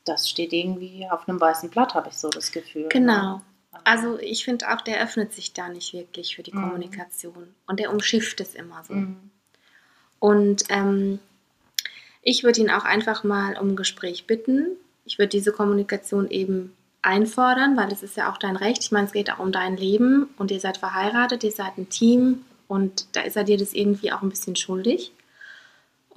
[0.07, 2.83] das steht irgendwie auf einem weißen Blatt, habe ich so das Gefühl.
[2.83, 2.89] Ne?
[2.89, 3.43] Genau.
[3.85, 6.63] Also ich finde auch, der öffnet sich da nicht wirklich für die mhm.
[6.63, 8.95] Kommunikation und der umschifft es immer so.
[8.95, 9.31] Mhm.
[10.19, 11.19] Und ähm,
[12.23, 14.77] ich würde ihn auch einfach mal um ein Gespräch bitten.
[15.05, 18.83] Ich würde diese Kommunikation eben einfordern, weil es ist ja auch dein Recht.
[18.83, 21.89] Ich meine, es geht auch um dein Leben und ihr seid verheiratet, ihr seid ein
[21.89, 25.13] Team und da ist er dir das irgendwie auch ein bisschen schuldig.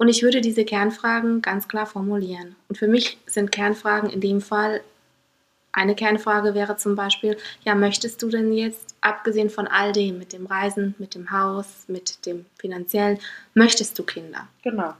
[0.00, 2.56] Und ich würde diese Kernfragen ganz klar formulieren.
[2.70, 4.80] Und für mich sind Kernfragen in dem Fall,
[5.72, 10.32] eine Kernfrage wäre zum Beispiel, ja, möchtest du denn jetzt, abgesehen von all dem, mit
[10.32, 13.18] dem Reisen, mit dem Haus, mit dem finanziellen,
[13.52, 14.48] möchtest du Kinder?
[14.62, 14.94] Genau.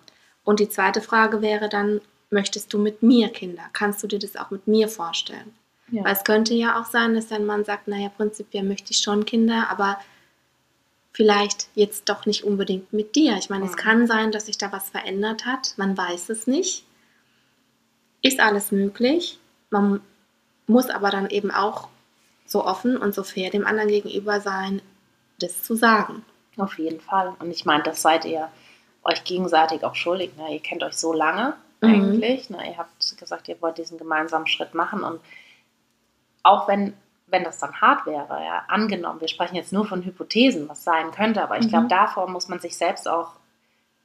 [0.44, 3.62] Und die zweite Frage wäre dann, möchtest du mit mir Kinder?
[3.72, 5.54] Kannst du dir das auch mit mir vorstellen?
[5.90, 6.04] Ja.
[6.04, 9.24] Weil es könnte ja auch sein, dass dein Mann sagt, naja, prinzipiell möchte ich schon
[9.24, 9.98] Kinder, aber
[11.12, 13.36] vielleicht jetzt doch nicht unbedingt mit dir.
[13.36, 13.70] Ich meine, mhm.
[13.70, 15.74] es kann sein, dass sich da was verändert hat.
[15.76, 16.84] Man weiß es nicht.
[18.22, 19.38] Ist alles möglich.
[19.70, 20.00] Man
[20.66, 21.88] muss aber dann eben auch
[22.46, 24.82] so offen und so fair dem anderen gegenüber sein,
[25.38, 26.24] das zu sagen.
[26.56, 27.34] Auf jeden Fall.
[27.38, 28.48] Und ich meine, das seid ihr
[29.04, 30.36] euch gegenseitig auch schuldig.
[30.36, 30.54] Ne?
[30.54, 31.88] Ihr kennt euch so lange mhm.
[31.88, 32.50] eigentlich.
[32.50, 32.70] Ne?
[32.70, 35.02] Ihr habt gesagt, ihr wollt diesen gemeinsamen Schritt machen.
[35.02, 35.20] Und
[36.42, 36.94] auch wenn
[37.30, 41.10] wenn das dann hart wäre, ja, angenommen, wir sprechen jetzt nur von Hypothesen, was sein
[41.12, 41.70] könnte, aber ich mhm.
[41.70, 43.32] glaube, davor muss man sich selbst auch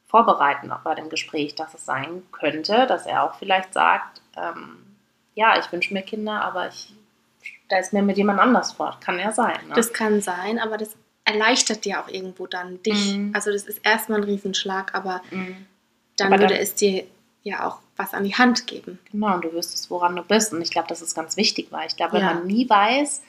[0.07, 4.77] vorbereiten, auch bei dem Gespräch, dass es sein könnte, dass er auch vielleicht sagt, ähm,
[5.33, 6.93] ja, ich wünsche mir Kinder, aber ich
[7.69, 8.97] da ist mir mit jemand anders vor.
[9.03, 9.57] Kann ja sein.
[9.67, 9.75] Ne?
[9.75, 13.15] Das kann sein, aber das erleichtert dir auch irgendwo dann dich.
[13.15, 13.31] Mhm.
[13.33, 15.65] Also das ist erstmal ein Riesenschlag, aber mhm.
[16.17, 17.03] dann aber würde dann, es dir
[17.45, 18.99] ja auch was an die Hand geben.
[19.11, 20.51] Genau, und du wüsstest, woran du bist.
[20.51, 22.33] Und ich glaube, das ist ganz wichtig, weil ich glaube, wenn ja.
[22.33, 23.21] man nie weiß,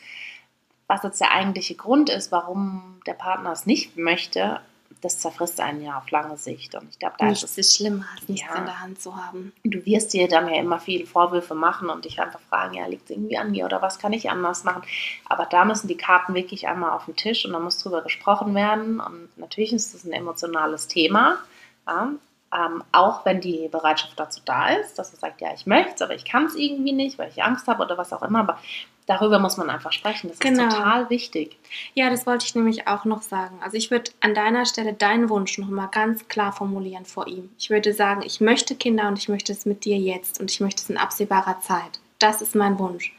[0.89, 4.61] was jetzt der eigentliche Grund ist, warum der Partner es nicht möchte,
[5.03, 6.75] das zerfrisst einen ja auf lange Sicht.
[6.75, 8.59] Und ich glaube, da nichts ist es schlimmer, als nichts ja.
[8.59, 9.53] in der Hand zu haben.
[9.65, 13.05] Du wirst dir dann ja immer viele Vorwürfe machen und dich einfach fragen, ja, liegt
[13.05, 14.83] es irgendwie an mir oder was kann ich anders machen?
[15.27, 18.55] Aber da müssen die Karten wirklich einmal auf den Tisch und da muss drüber gesprochen
[18.55, 18.99] werden.
[19.01, 21.39] Und natürlich ist es ein emotionales Thema.
[21.87, 22.13] Ja,
[22.55, 26.03] ähm, auch wenn die Bereitschaft dazu da ist, dass er sagt, ja, ich möchte es,
[26.03, 28.41] aber ich kann es irgendwie nicht, weil ich Angst habe oder was auch immer.
[28.41, 28.59] Aber
[29.07, 30.29] darüber muss man einfach sprechen.
[30.29, 30.69] Das genau.
[30.69, 31.59] ist total wichtig.
[31.95, 33.59] Ja, das wollte ich nämlich auch noch sagen.
[33.63, 37.51] Also ich würde an deiner Stelle deinen Wunsch nochmal ganz klar formulieren vor ihm.
[37.59, 40.61] Ich würde sagen, ich möchte Kinder und ich möchte es mit dir jetzt und ich
[40.61, 42.01] möchte es in absehbarer Zeit.
[42.19, 43.13] Das ist mein Wunsch.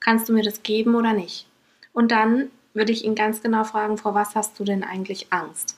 [0.00, 1.46] Kannst du mir das geben oder nicht?
[1.92, 5.76] Und dann würde ich ihn ganz genau fragen, vor was hast du denn eigentlich Angst?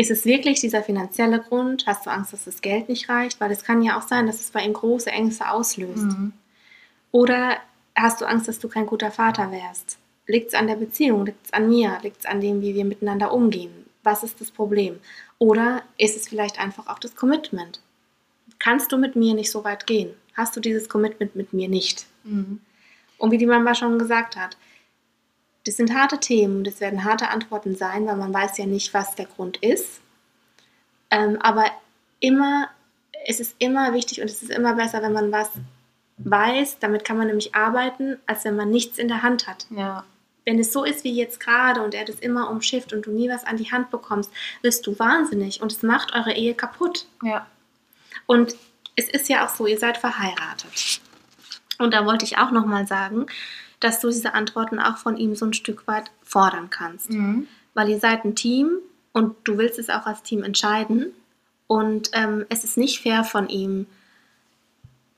[0.00, 1.86] Ist es wirklich dieser finanzielle Grund?
[1.86, 3.38] Hast du Angst, dass das Geld nicht reicht?
[3.38, 6.04] Weil es kann ja auch sein, dass es bei ihm große Ängste auslöst.
[6.04, 6.32] Mhm.
[7.12, 7.58] Oder
[7.94, 9.98] hast du Angst, dass du kein guter Vater wärst?
[10.26, 11.26] Liegt es an der Beziehung?
[11.26, 11.98] Liegt es an mir?
[12.02, 13.84] Liegt es an dem, wie wir miteinander umgehen?
[14.02, 14.98] Was ist das Problem?
[15.38, 17.82] Oder ist es vielleicht einfach auch das Commitment?
[18.58, 20.14] Kannst du mit mir nicht so weit gehen?
[20.32, 22.06] Hast du dieses Commitment mit mir nicht?
[22.24, 22.62] Mhm.
[23.18, 24.56] Und wie die Mama schon gesagt hat,
[25.66, 29.14] das sind harte Themen, das werden harte Antworten sein, weil man weiß ja nicht, was
[29.14, 30.00] der Grund ist.
[31.10, 31.66] Ähm, aber
[32.20, 32.68] immer,
[33.26, 35.50] es ist immer wichtig und es ist immer besser, wenn man was
[36.18, 39.66] weiß, damit kann man nämlich arbeiten, als wenn man nichts in der Hand hat.
[39.70, 40.04] Ja.
[40.44, 43.28] Wenn es so ist wie jetzt gerade und er das immer umschifft und du nie
[43.28, 44.30] was an die Hand bekommst,
[44.62, 47.06] wirst du wahnsinnig und es macht eure Ehe kaputt.
[47.22, 47.46] Ja.
[48.26, 48.54] Und
[48.96, 51.00] es ist ja auch so, ihr seid verheiratet.
[51.78, 53.26] Und da wollte ich auch nochmal sagen,
[53.80, 57.10] dass du diese Antworten auch von ihm so ein Stück weit fordern kannst.
[57.10, 57.48] Mhm.
[57.74, 58.78] Weil ihr seid ein Team
[59.12, 61.12] und du willst es auch als Team entscheiden.
[61.66, 63.86] Und ähm, es ist nicht fair von ihm,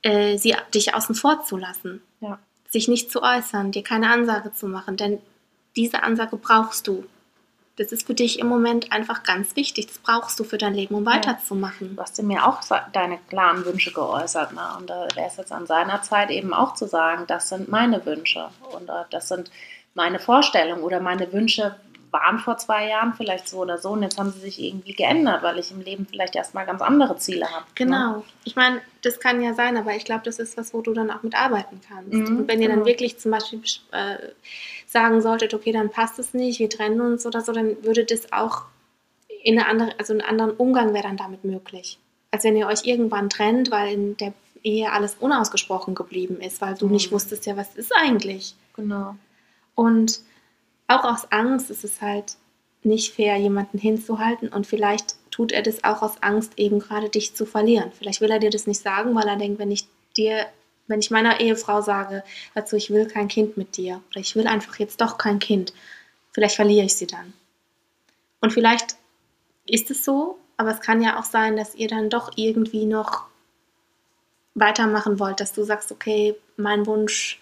[0.02, 2.02] äh, sie, dich außen vor zu lassen.
[2.20, 2.38] Ja.
[2.68, 4.96] Sich nicht zu äußern, dir keine Ansage zu machen.
[4.96, 5.18] Denn
[5.76, 7.04] diese Ansage brauchst du.
[7.76, 9.86] Das ist für dich im Moment einfach ganz wichtig.
[9.86, 11.12] Das brauchst du für dein Leben, um Ja.
[11.14, 11.96] weiterzumachen.
[11.96, 12.60] Du hast dir mir auch
[12.92, 14.52] deine klaren Wünsche geäußert.
[14.52, 14.60] Ne?
[14.78, 18.04] Und da wäre es jetzt an seiner Zeit eben auch zu sagen, das sind meine
[18.04, 19.50] Wünsche und äh, das sind
[19.94, 21.74] meine Vorstellungen oder meine Wünsche
[22.12, 25.42] waren vor zwei Jahren vielleicht so oder so und jetzt haben sie sich irgendwie geändert,
[25.42, 27.64] weil ich im Leben vielleicht erstmal ganz andere Ziele habe.
[27.64, 27.72] Ne?
[27.74, 28.24] Genau.
[28.44, 31.10] Ich meine, das kann ja sein, aber ich glaube, das ist was, wo du dann
[31.10, 32.12] auch mitarbeiten kannst.
[32.12, 32.86] Mhm, und wenn ihr dann genau.
[32.86, 33.62] wirklich zum Beispiel
[33.92, 34.16] äh,
[34.92, 38.32] sagen solltet, okay, dann passt es nicht, wir trennen uns oder so, dann würde das
[38.32, 38.62] auch
[39.42, 41.98] in eine andere, also einen anderen Umgang wäre dann damit möglich.
[42.30, 44.32] Als wenn ihr euch irgendwann trennt, weil in der
[44.62, 46.92] Ehe alles unausgesprochen geblieben ist, weil du Mhm.
[46.92, 48.54] nicht wusstest, ja, was ist eigentlich?
[48.76, 49.16] Genau.
[49.74, 50.20] Und
[50.86, 52.36] auch aus Angst ist es halt
[52.84, 57.34] nicht fair, jemanden hinzuhalten und vielleicht tut er das auch aus Angst, eben gerade dich
[57.34, 57.90] zu verlieren.
[57.98, 59.86] Vielleicht will er dir das nicht sagen, weil er denkt, wenn ich
[60.16, 60.46] dir,
[60.92, 62.22] wenn ich meiner Ehefrau sage,
[62.54, 65.72] dazu, ich will kein Kind mit dir oder ich will einfach jetzt doch kein Kind,
[66.30, 67.32] vielleicht verliere ich sie dann.
[68.40, 68.96] Und vielleicht
[69.66, 73.24] ist es so, aber es kann ja auch sein, dass ihr dann doch irgendwie noch
[74.54, 77.40] weitermachen wollt, dass du sagst, okay, mein Wunsch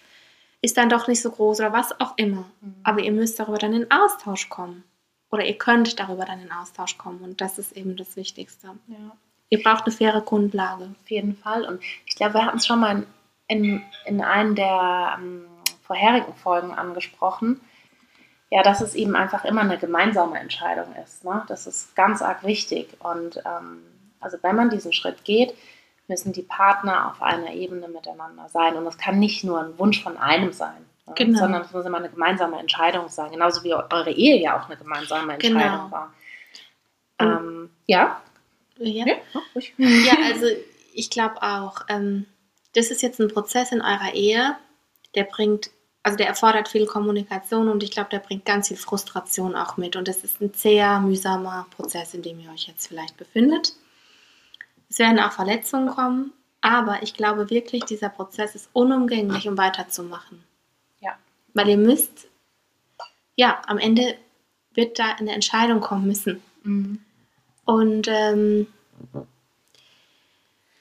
[0.61, 2.49] ist dann doch nicht so groß oder was auch immer.
[2.61, 2.75] Mhm.
[2.83, 4.83] Aber ihr müsst darüber dann in Austausch kommen.
[5.31, 7.21] Oder ihr könnt darüber dann in Austausch kommen.
[7.21, 8.67] Und das ist eben das Wichtigste.
[8.87, 9.17] Ja.
[9.49, 10.93] Ihr braucht eine faire Grundlage.
[11.01, 11.65] Auf jeden Fall.
[11.65, 13.07] Und ich glaube, wir hatten es schon mal in,
[13.51, 15.45] in, in einem der ähm,
[15.83, 17.59] vorherigen Folgen angesprochen.
[18.49, 21.23] Ja, dass es eben einfach immer eine gemeinsame Entscheidung ist.
[21.25, 21.43] Ne?
[21.47, 22.87] Das ist ganz arg wichtig.
[22.99, 23.81] Und ähm,
[24.21, 25.53] also wenn man diesen Schritt geht,
[26.07, 28.75] müssen die Partner auf einer Ebene miteinander sein.
[28.75, 31.13] Und es kann nicht nur ein Wunsch von einem sein, ne?
[31.15, 31.39] Genau.
[31.39, 33.31] sondern es muss immer eine gemeinsame Entscheidung sein.
[33.31, 35.91] Genauso wie eure Ehe ja auch eine gemeinsame Entscheidung Genau.
[35.91, 36.13] war.
[37.19, 38.21] Ähm, ja.
[38.77, 40.45] Ja, Ja, ja also
[40.93, 42.25] ich glaube auch, ähm,
[42.73, 44.55] das ist jetzt ein Prozess in eurer Ehe,
[45.15, 45.71] der bringt,
[46.03, 49.95] also der erfordert viel Kommunikation und ich glaube, der bringt ganz viel Frustration auch mit.
[49.95, 53.73] Und das ist ein sehr mühsamer Prozess, in dem ihr euch jetzt vielleicht befindet.
[54.89, 60.43] Es werden auch Verletzungen kommen, aber ich glaube wirklich, dieser Prozess ist unumgänglich, um weiterzumachen.
[60.99, 61.17] Ja.
[61.53, 62.27] Weil ihr müsst,
[63.35, 64.15] ja, am Ende
[64.73, 66.41] wird da eine Entscheidung kommen müssen.
[66.63, 66.99] Mhm.
[67.65, 68.67] Und ähm,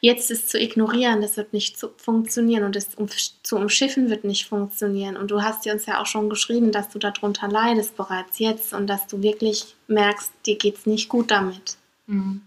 [0.01, 3.09] jetzt es zu ignorieren, das wird nicht funktionieren und es um,
[3.43, 5.17] zu umschiffen wird nicht funktionieren.
[5.17, 8.73] Und du hast dir uns ja auch schon geschrieben, dass du darunter leidest bereits jetzt
[8.73, 11.77] und dass du wirklich merkst, dir geht es nicht gut damit.
[12.07, 12.43] Mhm.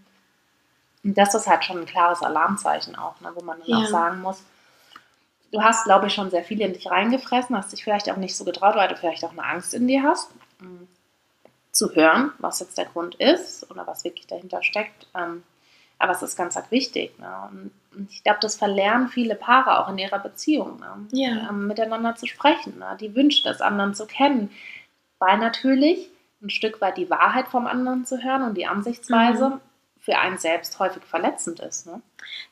[1.04, 3.78] Und das ist halt schon ein klares Alarmzeichen auch, ne, wo man dann Ja.
[3.78, 4.42] auch sagen muss,
[5.52, 8.34] du hast, glaube ich, schon sehr viel in dich reingefressen, hast dich vielleicht auch nicht
[8.36, 10.30] so getraut, weil du vielleicht auch eine Angst in dir hast,
[10.60, 10.86] mh,
[11.70, 15.06] zu hören, was jetzt der Grund ist oder was wirklich dahinter steckt.
[15.14, 15.42] Ähm,
[15.98, 17.18] aber es ist ganz arg wichtig.
[17.18, 17.70] Ne?
[17.92, 21.06] Und ich glaube, das verlernen viele Paare auch in ihrer Beziehung, ne?
[21.12, 21.48] Ja.
[21.48, 22.96] ähm, miteinander zu sprechen, ne?
[23.00, 24.50] die Wünsche des anderen zu kennen,
[25.18, 26.08] weil natürlich
[26.42, 29.60] ein Stück weit die Wahrheit vom anderen zu hören und die Ansichtsweise Mhm.
[30.00, 31.86] für einen selbst häufig verletzend ist.
[31.86, 32.02] Ne?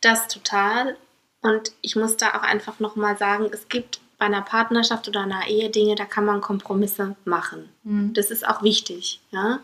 [0.00, 0.96] Das total.
[1.42, 5.48] Und ich muss da auch einfach nochmal sagen, es gibt bei einer Partnerschaft oder einer
[5.48, 7.68] Ehe Dinge, da kann man Kompromisse machen.
[8.14, 9.20] Das ist auch wichtig.
[9.32, 9.58] Ja?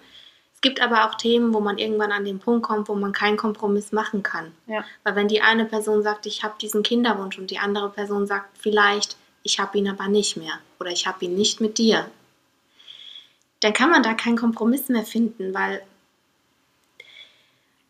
[0.59, 3.37] Es gibt aber auch Themen, wo man irgendwann an den Punkt kommt, wo man keinen
[3.37, 4.51] Kompromiss machen kann.
[4.67, 4.85] Ja.
[5.05, 8.59] Weil wenn die eine Person sagt, ich habe diesen Kinderwunsch und die andere Person sagt
[8.59, 12.11] vielleicht, ich habe ihn aber nicht mehr oder ich habe ihn nicht mit dir,
[13.61, 15.81] dann kann man da keinen Kompromiss mehr finden, weil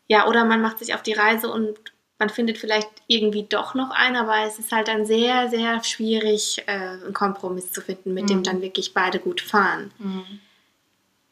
[0.07, 1.75] ja, oder man macht sich auf die Reise und
[2.19, 6.61] man findet vielleicht irgendwie doch noch einen, aber es ist halt dann sehr, sehr schwierig,
[6.67, 8.43] äh, einen Kompromiss zu finden, mit dem Mhm.
[8.43, 9.89] dann wirklich beide gut fahren.
[9.97, 10.39] Mhm.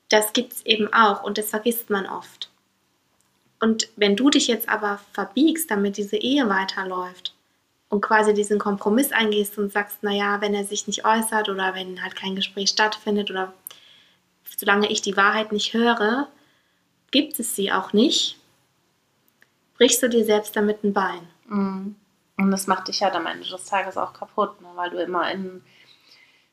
[0.09, 2.49] Das gibt es eben auch und das vergisst man oft.
[3.59, 7.33] Und wenn du dich jetzt aber verbiegst, damit diese Ehe weiterläuft,
[7.89, 12.03] und quasi diesen Kompromiss eingehst und sagst, naja, wenn er sich nicht äußert oder wenn
[12.03, 13.53] halt kein Gespräch stattfindet oder
[14.57, 16.27] solange ich die Wahrheit nicht höre,
[17.11, 18.37] gibt es sie auch nicht,
[19.77, 21.27] brichst du dir selbst damit ein Bein.
[21.47, 21.95] Mhm.
[22.37, 24.67] Und das macht dich halt am Ende des Tages auch kaputt, ne?
[24.75, 25.63] weil du immer in,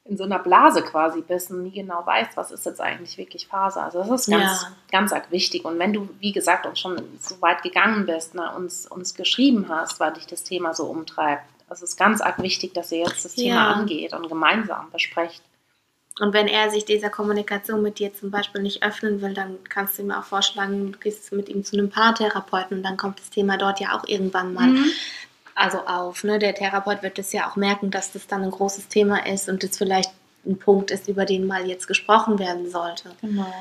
[0.07, 3.47] in so einer Blase quasi bist und nie genau weißt, was ist jetzt eigentlich wirklich
[3.47, 3.81] Phase.
[3.83, 4.69] Also das ist ganz, Ja.
[4.91, 5.65] ganz arg wichtig.
[5.65, 9.67] Und wenn du, wie gesagt, uns schon so weit gegangen bist, ne, uns, uns geschrieben
[9.71, 13.25] hast, weil dich das Thema so umtreibt, es ist ganz arg wichtig, dass ihr jetzt
[13.25, 13.73] das Thema Ja.
[13.73, 15.43] angeht und gemeinsam besprecht.
[16.21, 19.99] Und wenn er sich dieser Kommunikation mit dir zum Beispiel nicht öffnen will, dann kannst
[19.99, 23.31] du ihm auch vorschlagen, du gehst mit ihm zu einem Paartherapeuten und dann kommt das
[23.31, 24.69] Thema dort ja auch irgendwann mal
[25.55, 26.25] also auf.
[26.25, 26.39] Ne?
[26.39, 29.63] Der Therapeut wird es ja auch merken, dass das dann ein großes Thema ist und
[29.63, 30.11] das vielleicht
[30.47, 33.11] ein Punkt ist, über den mal jetzt gesprochen werden sollte.
[33.21, 33.53] Genau.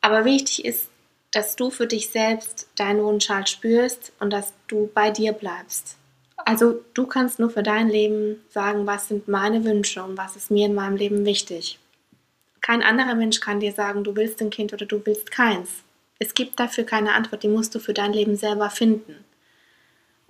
[0.00, 0.88] Aber wichtig ist,
[1.30, 5.96] dass du für dich selbst deinen Wunsch halt spürst und dass du bei dir bleibst.
[6.44, 10.50] Also du kannst nur für dein Leben sagen, was sind meine Wünsche und was ist
[10.50, 11.78] mir in meinem Leben wichtig.
[12.60, 15.82] Kein anderer Mensch kann dir sagen, du willst ein Kind oder du willst keins.
[16.18, 19.24] Es gibt dafür keine Antwort, die musst du für dein Leben selber finden.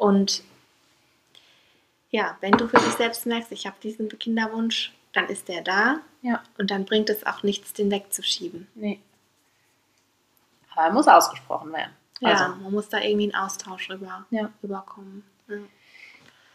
[0.02, 0.42] Und
[2.10, 6.00] ja, wenn du für dich selbst merkst, ich habe diesen Kinderwunsch, dann ist der da
[6.22, 8.66] Ja, und dann bringt es auch nichts, den wegzuschieben.
[8.74, 9.00] nee.
[10.74, 11.92] Aber er muss ausgesprochen werden.
[12.20, 14.50] Ja, Also, man muss da irgendwie einen Austausch rüber, Ja.
[14.62, 15.22] rüberkommen.
[15.48, 15.56] Ja.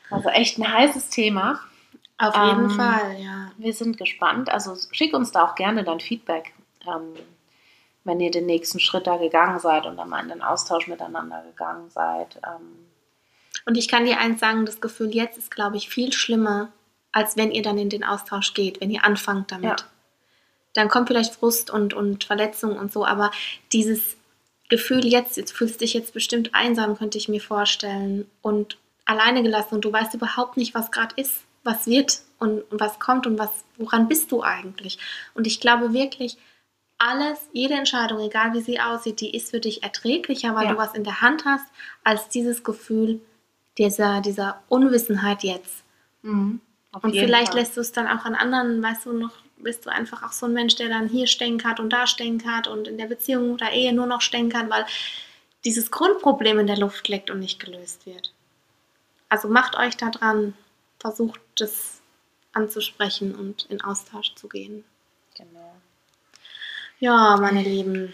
[0.10, 1.60] also echt ein heißes Thema.
[2.18, 3.52] Auf jeden Ähm, Fall, ja.
[3.58, 4.50] Wir sind gespannt.
[4.50, 6.54] Also schick uns da auch gerne dein Feedback,
[6.88, 7.14] ähm,
[8.06, 11.44] wenn ihr den nächsten Schritt da gegangen seid und dann mal in den Austausch miteinander
[11.44, 12.38] gegangen seid.
[12.44, 12.88] Ähm,
[13.68, 16.72] Und ich kann dir eins sagen, das Gefühl jetzt ist, glaube ich, viel schlimmer,
[17.12, 19.82] als wenn ihr dann in den Austausch geht, wenn ihr anfangt damit.
[19.82, 19.88] Ja.
[20.74, 23.30] Dann kommt vielleicht Frust und, und Verletzung und so, aber
[23.74, 24.16] dieses
[24.70, 29.44] Gefühl jetzt, jetzt fühlst du dich jetzt bestimmt einsam, könnte ich mir vorstellen, und alleine
[29.44, 33.28] gelassen und du weißt überhaupt nicht, was gerade ist, was wird und, und was kommt
[33.28, 34.98] und was, woran bist du eigentlich.
[35.34, 36.38] Und ich glaube wirklich,
[37.00, 40.72] alles, jede Entscheidung, egal wie sie aussieht, die ist für dich erträglicher, weil Ja.
[40.72, 41.66] du was in der Hand hast,
[42.06, 43.20] als dieses Gefühl
[43.78, 45.84] dieser, dieser Unwissenheit jetzt.
[46.24, 47.60] auf Und vielleicht Fall.
[47.60, 50.46] lässt du es dann auch an anderen, weißt du, noch bist du einfach auch so
[50.46, 53.92] ein Mensch, der dann hier stänkert und da stänkert und in der Beziehung oder Ehe
[53.94, 54.86] nur noch stänkert, weil
[55.66, 58.34] dieses Grundproblem in der Luft liegt und nicht gelöst wird.
[59.30, 60.54] Also macht euch da dran,
[61.00, 62.02] versucht es
[62.54, 64.84] anzusprechen und in Austausch zu gehen.
[65.36, 65.74] Genau.
[67.00, 68.14] Ja, meine Lieben,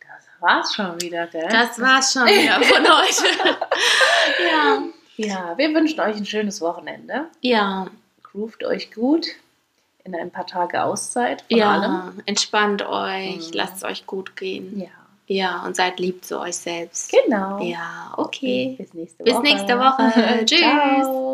[0.00, 1.48] Das war's schon wieder, gell?
[1.50, 3.58] das war's schon wieder von heute.
[4.50, 4.82] ja.
[5.16, 7.26] Ja, wir wünschen euch ein schönes Wochenende.
[7.40, 7.86] Ja,
[8.22, 9.26] Groovt euch gut
[10.04, 12.22] in ein paar Tage Auszeit von ja, allem.
[12.26, 13.52] entspannt euch, Mhm.
[13.52, 14.80] lasst es euch gut gehen.
[14.80, 14.88] Ja,
[15.26, 17.12] Ja, und seid lieb zu euch selbst.
[17.12, 17.60] genau.
[17.62, 18.74] Ja, okay.
[18.78, 19.42] Bis nächste Bis Woche.
[19.42, 20.12] nächste Woche.
[20.46, 20.60] Tschüss.
[20.60, 21.32] Ciao.